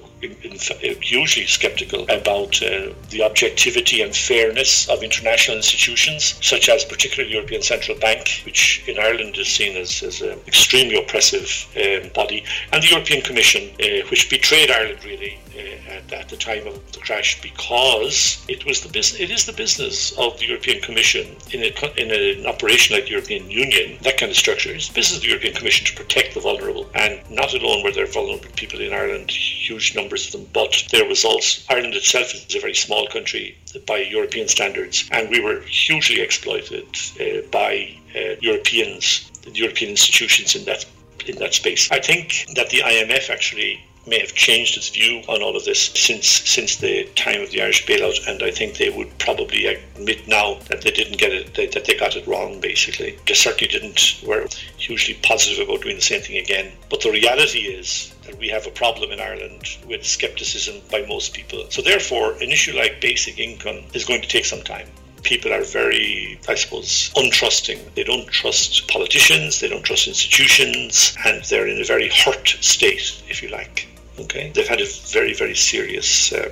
hugely 1.00 1.46
skeptical 1.46 2.04
about 2.04 2.62
uh, 2.62 2.88
the 3.10 3.22
objectivity 3.22 4.00
and 4.00 4.16
fairness 4.16 4.88
of 4.88 5.02
international 5.02 5.58
institutions, 5.58 6.38
such 6.40 6.68
as 6.70 6.84
particularly 6.84 7.34
European 7.34 7.62
Central 7.62 7.98
Bank, 7.98 8.40
which 8.44 8.82
in 8.88 8.98
Ireland 8.98 9.36
is 9.36 9.48
seen 9.48 9.76
as, 9.76 10.02
as 10.02 10.22
an 10.22 10.38
extremely 10.46 10.96
oppressive 10.96 11.48
um, 11.76 12.10
body, 12.14 12.44
and 12.72 12.82
the 12.82 12.88
European 12.88 13.22
Commission, 13.22 13.70
uh, 13.80 14.08
which 14.08 14.30
betrayed 14.30 14.70
Ireland 14.70 15.04
really 15.04 15.38
uh, 15.58 15.71
at, 15.92 16.12
at, 16.12 16.28
the 16.28 16.36
time 16.36 16.66
of 16.66 16.92
the 16.92 17.00
crash 17.00 17.40
because 17.40 18.44
it 18.48 18.64
was 18.64 18.80
the 18.80 18.88
business. 18.88 19.20
It 19.20 19.30
is 19.30 19.46
the 19.46 19.52
business 19.52 20.12
of 20.18 20.38
the 20.38 20.46
European 20.46 20.80
Commission 20.82 21.36
in, 21.52 21.60
a, 21.62 22.00
in 22.00 22.10
an 22.10 22.46
operation 22.46 22.96
like 22.96 23.04
the 23.04 23.12
European 23.12 23.50
Union, 23.50 23.98
that 24.02 24.18
kind 24.18 24.30
of 24.30 24.36
structure. 24.36 24.70
It's 24.70 24.88
business 24.88 25.18
of 25.18 25.22
the 25.22 25.28
European 25.28 25.54
Commission 25.54 25.86
to 25.86 25.94
protect 25.94 26.34
the 26.34 26.40
vulnerable, 26.40 26.88
and 26.94 27.20
not 27.30 27.54
alone 27.54 27.82
were 27.82 27.92
there 27.92 28.06
vulnerable 28.06 28.50
people 28.56 28.80
in 28.80 28.92
Ireland, 28.92 29.30
huge 29.30 29.94
numbers 29.94 30.26
of 30.26 30.32
them, 30.32 30.48
but 30.52 30.84
their 30.90 31.06
results. 31.06 31.64
Ireland 31.68 31.94
itself 31.94 32.34
is 32.34 32.54
a 32.54 32.60
very 32.60 32.74
small 32.74 33.06
country 33.08 33.58
by 33.86 33.98
European 33.98 34.48
standards, 34.48 35.08
and 35.12 35.28
we 35.30 35.40
were 35.40 35.60
hugely 35.60 36.20
exploited 36.20 36.86
uh, 37.20 37.46
by 37.50 37.94
uh, 38.16 38.36
Europeans, 38.40 39.30
the 39.42 39.50
European 39.50 39.92
institutions 39.92 40.54
in 40.54 40.64
that 40.64 40.84
in 41.26 41.36
that 41.36 41.54
space. 41.54 41.90
I 41.90 42.00
think 42.00 42.46
that 42.56 42.70
the 42.70 42.78
IMF 42.78 43.30
actually 43.30 43.80
may 44.06 44.18
have 44.18 44.34
changed 44.34 44.76
its 44.76 44.88
view 44.88 45.22
on 45.28 45.42
all 45.42 45.56
of 45.56 45.64
this 45.64 45.86
since 45.94 46.26
since 46.26 46.76
the 46.76 47.04
time 47.14 47.40
of 47.40 47.50
the 47.50 47.62
Irish 47.62 47.86
bailout, 47.86 48.26
and 48.26 48.42
I 48.42 48.50
think 48.50 48.76
they 48.76 48.90
would 48.90 49.16
probably 49.18 49.66
admit 49.66 50.26
now 50.26 50.58
that 50.68 50.82
they 50.82 50.90
didn't 50.90 51.18
get 51.18 51.32
it, 51.32 51.54
that 51.72 51.84
they 51.84 51.94
got 51.94 52.16
it 52.16 52.26
wrong. 52.26 52.60
Basically, 52.60 53.18
they 53.26 53.34
certainly 53.34 53.68
didn't. 53.68 54.20
Were 54.26 54.46
hugely 54.76 55.14
positive 55.22 55.68
about 55.68 55.82
doing 55.82 55.96
the 55.96 56.02
same 56.02 56.20
thing 56.20 56.38
again. 56.38 56.72
But 56.90 57.00
the 57.00 57.10
reality 57.10 57.60
is 57.60 58.14
that 58.24 58.38
we 58.38 58.48
have 58.48 58.66
a 58.66 58.70
problem 58.70 59.10
in 59.10 59.20
Ireland 59.20 59.78
with 59.86 60.04
skepticism 60.04 60.80
by 60.90 61.04
most 61.06 61.34
people. 61.34 61.66
So 61.70 61.82
therefore, 61.82 62.32
an 62.34 62.50
issue 62.50 62.76
like 62.76 63.00
basic 63.00 63.38
income 63.38 63.84
is 63.94 64.04
going 64.04 64.22
to 64.22 64.28
take 64.28 64.44
some 64.44 64.62
time 64.62 64.88
people 65.22 65.52
are 65.52 65.62
very, 65.62 66.38
I 66.48 66.54
suppose, 66.54 67.12
untrusting. 67.14 67.94
They 67.94 68.04
don't 68.04 68.26
trust 68.28 68.88
politicians, 68.88 69.60
they 69.60 69.68
don't 69.68 69.84
trust 69.84 70.08
institutions, 70.08 71.16
and 71.24 71.44
they're 71.44 71.66
in 71.66 71.80
a 71.80 71.84
very 71.84 72.08
hurt 72.08 72.48
state, 72.60 73.22
if 73.28 73.42
you 73.42 73.48
like. 73.48 73.88
Okay, 74.18 74.52
they've 74.54 74.68
had 74.68 74.80
a 74.80 74.86
very, 75.10 75.34
very 75.34 75.54
serious 75.54 76.32
um, 76.32 76.50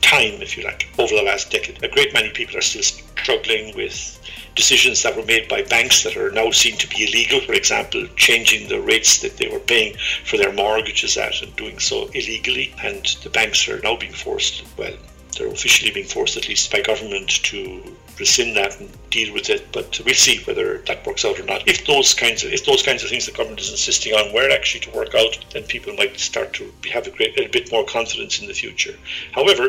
time, 0.00 0.40
if 0.40 0.56
you 0.56 0.64
like, 0.64 0.88
over 0.98 1.14
the 1.14 1.22
last 1.22 1.50
decade. 1.50 1.82
A 1.82 1.88
great 1.88 2.12
many 2.12 2.30
people 2.30 2.56
are 2.56 2.62
still 2.62 2.82
struggling 2.82 3.74
with 3.74 4.18
decisions 4.54 5.02
that 5.02 5.16
were 5.16 5.24
made 5.24 5.48
by 5.48 5.62
banks 5.62 6.02
that 6.02 6.16
are 6.16 6.30
now 6.30 6.50
seen 6.50 6.76
to 6.76 6.86
be 6.88 7.04
illegal. 7.04 7.40
For 7.40 7.54
example, 7.54 8.06
changing 8.16 8.68
the 8.68 8.80
rates 8.80 9.18
that 9.22 9.36
they 9.36 9.48
were 9.48 9.58
paying 9.58 9.96
for 10.24 10.36
their 10.36 10.52
mortgages 10.52 11.16
at 11.16 11.42
and 11.42 11.54
doing 11.56 11.78
so 11.78 12.08
illegally. 12.08 12.74
And 12.82 13.04
the 13.22 13.30
banks 13.30 13.68
are 13.68 13.80
now 13.80 13.96
being 13.96 14.12
forced, 14.12 14.64
well, 14.76 14.94
they're 15.36 15.48
officially 15.48 15.90
being 15.90 16.06
forced, 16.06 16.36
at 16.36 16.48
least 16.48 16.70
by 16.70 16.82
government, 16.82 17.30
to 17.44 17.96
rescind 18.22 18.56
that 18.56 18.78
and 18.80 18.88
deal 19.10 19.34
with 19.34 19.50
it. 19.50 19.62
But 19.72 20.00
we'll 20.04 20.14
see 20.14 20.38
whether 20.44 20.78
that 20.86 21.06
works 21.06 21.24
out 21.24 21.40
or 21.40 21.44
not. 21.44 21.66
If 21.66 21.86
those 21.86 22.14
kinds 22.14 22.44
of 22.44 22.52
if 22.52 22.64
those 22.64 22.82
kinds 22.82 23.02
of 23.02 23.10
things 23.10 23.26
the 23.26 23.32
government 23.32 23.60
is 23.60 23.70
insisting 23.70 24.14
on 24.14 24.32
were 24.32 24.50
actually 24.50 24.84
to 24.86 24.96
work 25.00 25.14
out, 25.14 25.34
then 25.52 25.64
people 25.64 25.92
might 25.94 26.18
start 26.18 26.52
to 26.54 26.72
have 26.92 27.06
a, 27.06 27.10
great, 27.10 27.38
a 27.38 27.48
bit 27.48 27.72
more 27.72 27.84
confidence 27.84 28.40
in 28.40 28.46
the 28.46 28.54
future. 28.54 28.96
However, 29.32 29.64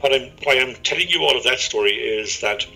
what 0.00 0.12
I'm 0.12 0.30
why 0.44 0.54
I'm 0.58 0.74
telling 0.82 1.08
you 1.08 1.22
all 1.22 1.36
of 1.36 1.44
that 1.44 1.60
story 1.60 1.94
is 1.94 2.40
that 2.40 2.66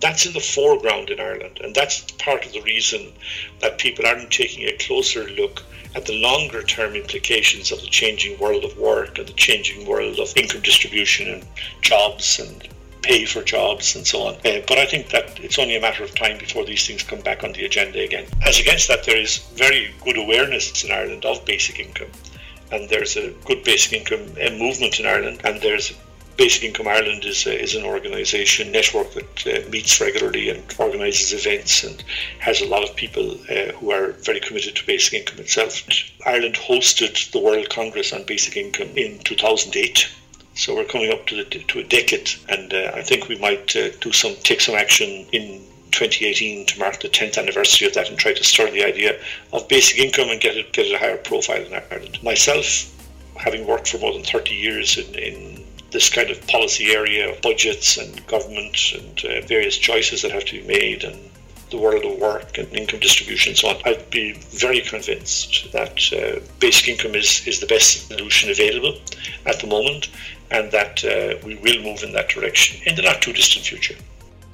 that's 0.00 0.26
in 0.26 0.32
the 0.32 0.40
foreground 0.40 1.10
in 1.10 1.20
Ireland, 1.20 1.60
and 1.62 1.74
that's 1.74 2.10
part 2.12 2.44
of 2.44 2.52
the 2.52 2.62
reason 2.62 3.12
that 3.60 3.78
people 3.78 4.06
aren't 4.06 4.30
taking 4.30 4.64
a 4.64 4.76
closer 4.78 5.24
look 5.40 5.62
at 5.94 6.04
the 6.04 6.20
longer 6.20 6.62
term 6.62 6.94
implications 6.94 7.72
of 7.72 7.80
the 7.80 7.88
changing 7.88 8.38
world 8.38 8.64
of 8.64 8.76
work 8.76 9.18
and 9.18 9.26
the 9.26 9.32
changing 9.32 9.86
world 9.86 10.18
of 10.18 10.36
income 10.36 10.60
distribution 10.60 11.28
and 11.28 11.46
jobs 11.80 12.38
and 12.38 12.68
pay 13.06 13.24
for 13.24 13.42
jobs 13.42 13.94
and 13.94 14.06
so 14.06 14.22
on. 14.22 14.34
Uh, 14.44 14.60
but 14.66 14.78
I 14.78 14.86
think 14.86 15.10
that 15.10 15.38
it's 15.38 15.58
only 15.58 15.76
a 15.76 15.80
matter 15.80 16.02
of 16.02 16.14
time 16.14 16.38
before 16.38 16.64
these 16.64 16.86
things 16.86 17.02
come 17.04 17.20
back 17.20 17.44
on 17.44 17.52
the 17.52 17.64
agenda 17.64 18.00
again. 18.00 18.26
As 18.44 18.58
against 18.58 18.88
that, 18.88 19.04
there 19.04 19.16
is 19.16 19.38
very 19.54 19.94
good 20.04 20.18
awareness 20.18 20.84
in 20.84 20.90
Ireland 20.90 21.24
of 21.24 21.44
basic 21.44 21.78
income. 21.78 22.10
And 22.72 22.88
there's 22.88 23.16
a 23.16 23.30
good 23.44 23.62
basic 23.62 23.92
income 23.92 24.34
uh, 24.44 24.50
movement 24.50 24.98
in 24.98 25.06
Ireland, 25.06 25.40
and 25.44 25.62
there's 25.62 25.92
Basic 26.36 26.64
Income 26.64 26.88
Ireland 26.88 27.24
is, 27.24 27.46
uh, 27.46 27.50
is 27.50 27.74
an 27.74 27.84
organisation 27.84 28.70
network 28.70 29.10
that 29.14 29.46
uh, 29.46 29.70
meets 29.70 29.98
regularly 30.02 30.50
and 30.50 30.62
organises 30.78 31.32
events 31.32 31.82
and 31.82 32.04
has 32.40 32.60
a 32.60 32.66
lot 32.66 32.82
of 32.82 32.94
people 32.94 33.38
uh, 33.48 33.72
who 33.72 33.90
are 33.90 34.12
very 34.12 34.40
committed 34.40 34.76
to 34.76 34.86
basic 34.86 35.14
income 35.14 35.38
itself. 35.38 35.82
Ireland 36.26 36.56
hosted 36.56 37.30
the 37.30 37.38
World 37.38 37.70
Congress 37.70 38.12
on 38.12 38.24
Basic 38.24 38.54
Income 38.54 38.98
in 38.98 39.18
2008. 39.20 40.10
So 40.56 40.74
we're 40.74 40.86
coming 40.86 41.12
up 41.12 41.26
to, 41.26 41.36
the, 41.36 41.44
to 41.44 41.80
a 41.80 41.84
decade, 41.84 42.30
and 42.48 42.72
uh, 42.72 42.92
I 42.94 43.02
think 43.02 43.28
we 43.28 43.36
might 43.36 43.76
uh, 43.76 43.90
do 44.00 44.10
some 44.10 44.34
take 44.36 44.62
some 44.62 44.74
action 44.74 45.26
in 45.30 45.60
2018 45.90 46.64
to 46.64 46.78
mark 46.78 46.98
the 47.00 47.10
10th 47.10 47.36
anniversary 47.36 47.86
of 47.86 47.92
that 47.92 48.08
and 48.08 48.18
try 48.18 48.32
to 48.32 48.42
stir 48.42 48.70
the 48.70 48.82
idea 48.82 49.20
of 49.52 49.68
basic 49.68 49.98
income 49.98 50.30
and 50.30 50.40
get 50.40 50.56
it 50.56 50.72
get 50.72 50.86
it 50.86 50.94
a 50.94 50.98
higher 50.98 51.18
profile 51.18 51.62
in 51.62 51.74
Ireland. 51.74 52.22
Myself, 52.22 52.90
having 53.36 53.66
worked 53.66 53.88
for 53.88 53.98
more 53.98 54.14
than 54.14 54.24
30 54.24 54.54
years 54.54 54.96
in, 54.96 55.14
in 55.14 55.66
this 55.90 56.08
kind 56.08 56.30
of 56.30 56.46
policy 56.46 56.90
area 56.90 57.30
of 57.30 57.42
budgets 57.42 57.98
and 57.98 58.26
government 58.26 58.78
and 58.94 59.24
uh, 59.26 59.46
various 59.46 59.76
choices 59.76 60.22
that 60.22 60.30
have 60.30 60.46
to 60.46 60.62
be 60.62 60.66
made 60.66 61.04
and 61.04 61.30
the 61.70 61.78
world 61.78 62.04
of 62.04 62.18
work 62.18 62.58
and 62.58 62.68
income 62.72 63.00
distribution 63.00 63.50
and 63.50 63.58
so 63.58 63.68
on, 63.68 63.76
I'd 63.84 64.10
be 64.10 64.32
very 64.50 64.80
convinced 64.80 65.72
that 65.72 66.12
uh, 66.12 66.40
basic 66.60 66.88
income 66.88 67.14
is, 67.14 67.46
is 67.46 67.60
the 67.60 67.66
best 67.66 68.08
solution 68.08 68.50
available 68.50 68.98
at 69.46 69.60
the 69.60 69.66
moment 69.66 70.08
and 70.50 70.70
that 70.72 71.04
uh, 71.04 71.34
we 71.44 71.56
will 71.56 71.82
move 71.82 72.02
in 72.02 72.12
that 72.12 72.28
direction 72.28 72.80
in 72.86 72.94
the 72.94 73.02
not 73.02 73.20
too 73.20 73.32
distant 73.32 73.66
future. 73.66 73.96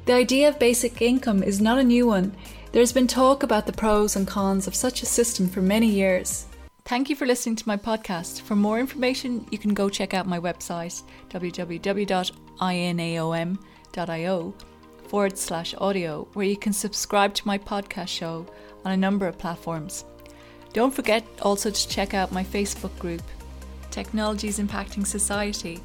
The 0.07 0.15
idea 0.15 0.49
of 0.49 0.59
basic 0.59 1.01
income 1.03 1.43
is 1.43 1.61
not 1.61 1.79
a 1.79 1.85
new 1.85 2.07
one. 2.07 2.35
There's 2.73 2.93
been 2.93 3.07
talk 3.07 3.43
about 3.43 3.67
the 3.67 3.73
pros 3.73 4.17
and 4.17 4.27
cons 4.27 4.67
of 4.67 4.75
such 4.75 5.03
a 5.03 5.07
system 5.07 5.49
for 5.49 5.61
many 5.61 5.87
years. 5.87 6.47
Thank 6.85 7.09
you 7.09 7.15
for 7.15 7.27
listening 7.27 7.57
to 7.57 7.69
my 7.69 7.77
podcast. 7.77 8.41
For 8.41 8.57
more 8.57 8.81
information, 8.81 9.47
you 9.53 9.59
can 9.59 9.75
go 9.75 9.89
check 9.89 10.15
out 10.15 10.27
my 10.27 10.41
website 10.41 11.03
www.inaom.io 11.31 12.35
forward 15.13 15.37
slash 15.37 15.75
audio, 15.77 16.27
where 16.33 16.47
you 16.47 16.57
can 16.57 16.73
subscribe 16.73 17.35
to 17.35 17.47
my 17.47 17.59
podcast 17.59 18.09
show 18.09 18.47
on 18.83 18.93
a 18.93 18.97
number 18.97 19.27
of 19.27 19.37
platforms. 19.37 20.07
Don't 20.73 20.95
forget 20.95 21.23
also 21.43 21.71
to 21.71 21.89
check 21.89 22.15
out 22.15 22.33
my 22.33 22.43
Facebook 22.43 22.99
group, 22.99 23.21
Technologies 23.91 24.59
Impacting 24.59 25.07
Society, 25.07 25.83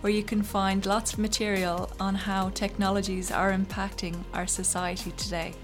where 0.00 0.12
you 0.12 0.22
can 0.22 0.44
find 0.44 0.86
lots 0.86 1.12
of 1.12 1.18
material 1.18 1.90
on 1.98 2.14
how 2.14 2.50
technologies 2.50 3.32
are 3.32 3.52
impacting 3.52 4.14
our 4.32 4.46
society 4.46 5.10
today. 5.16 5.54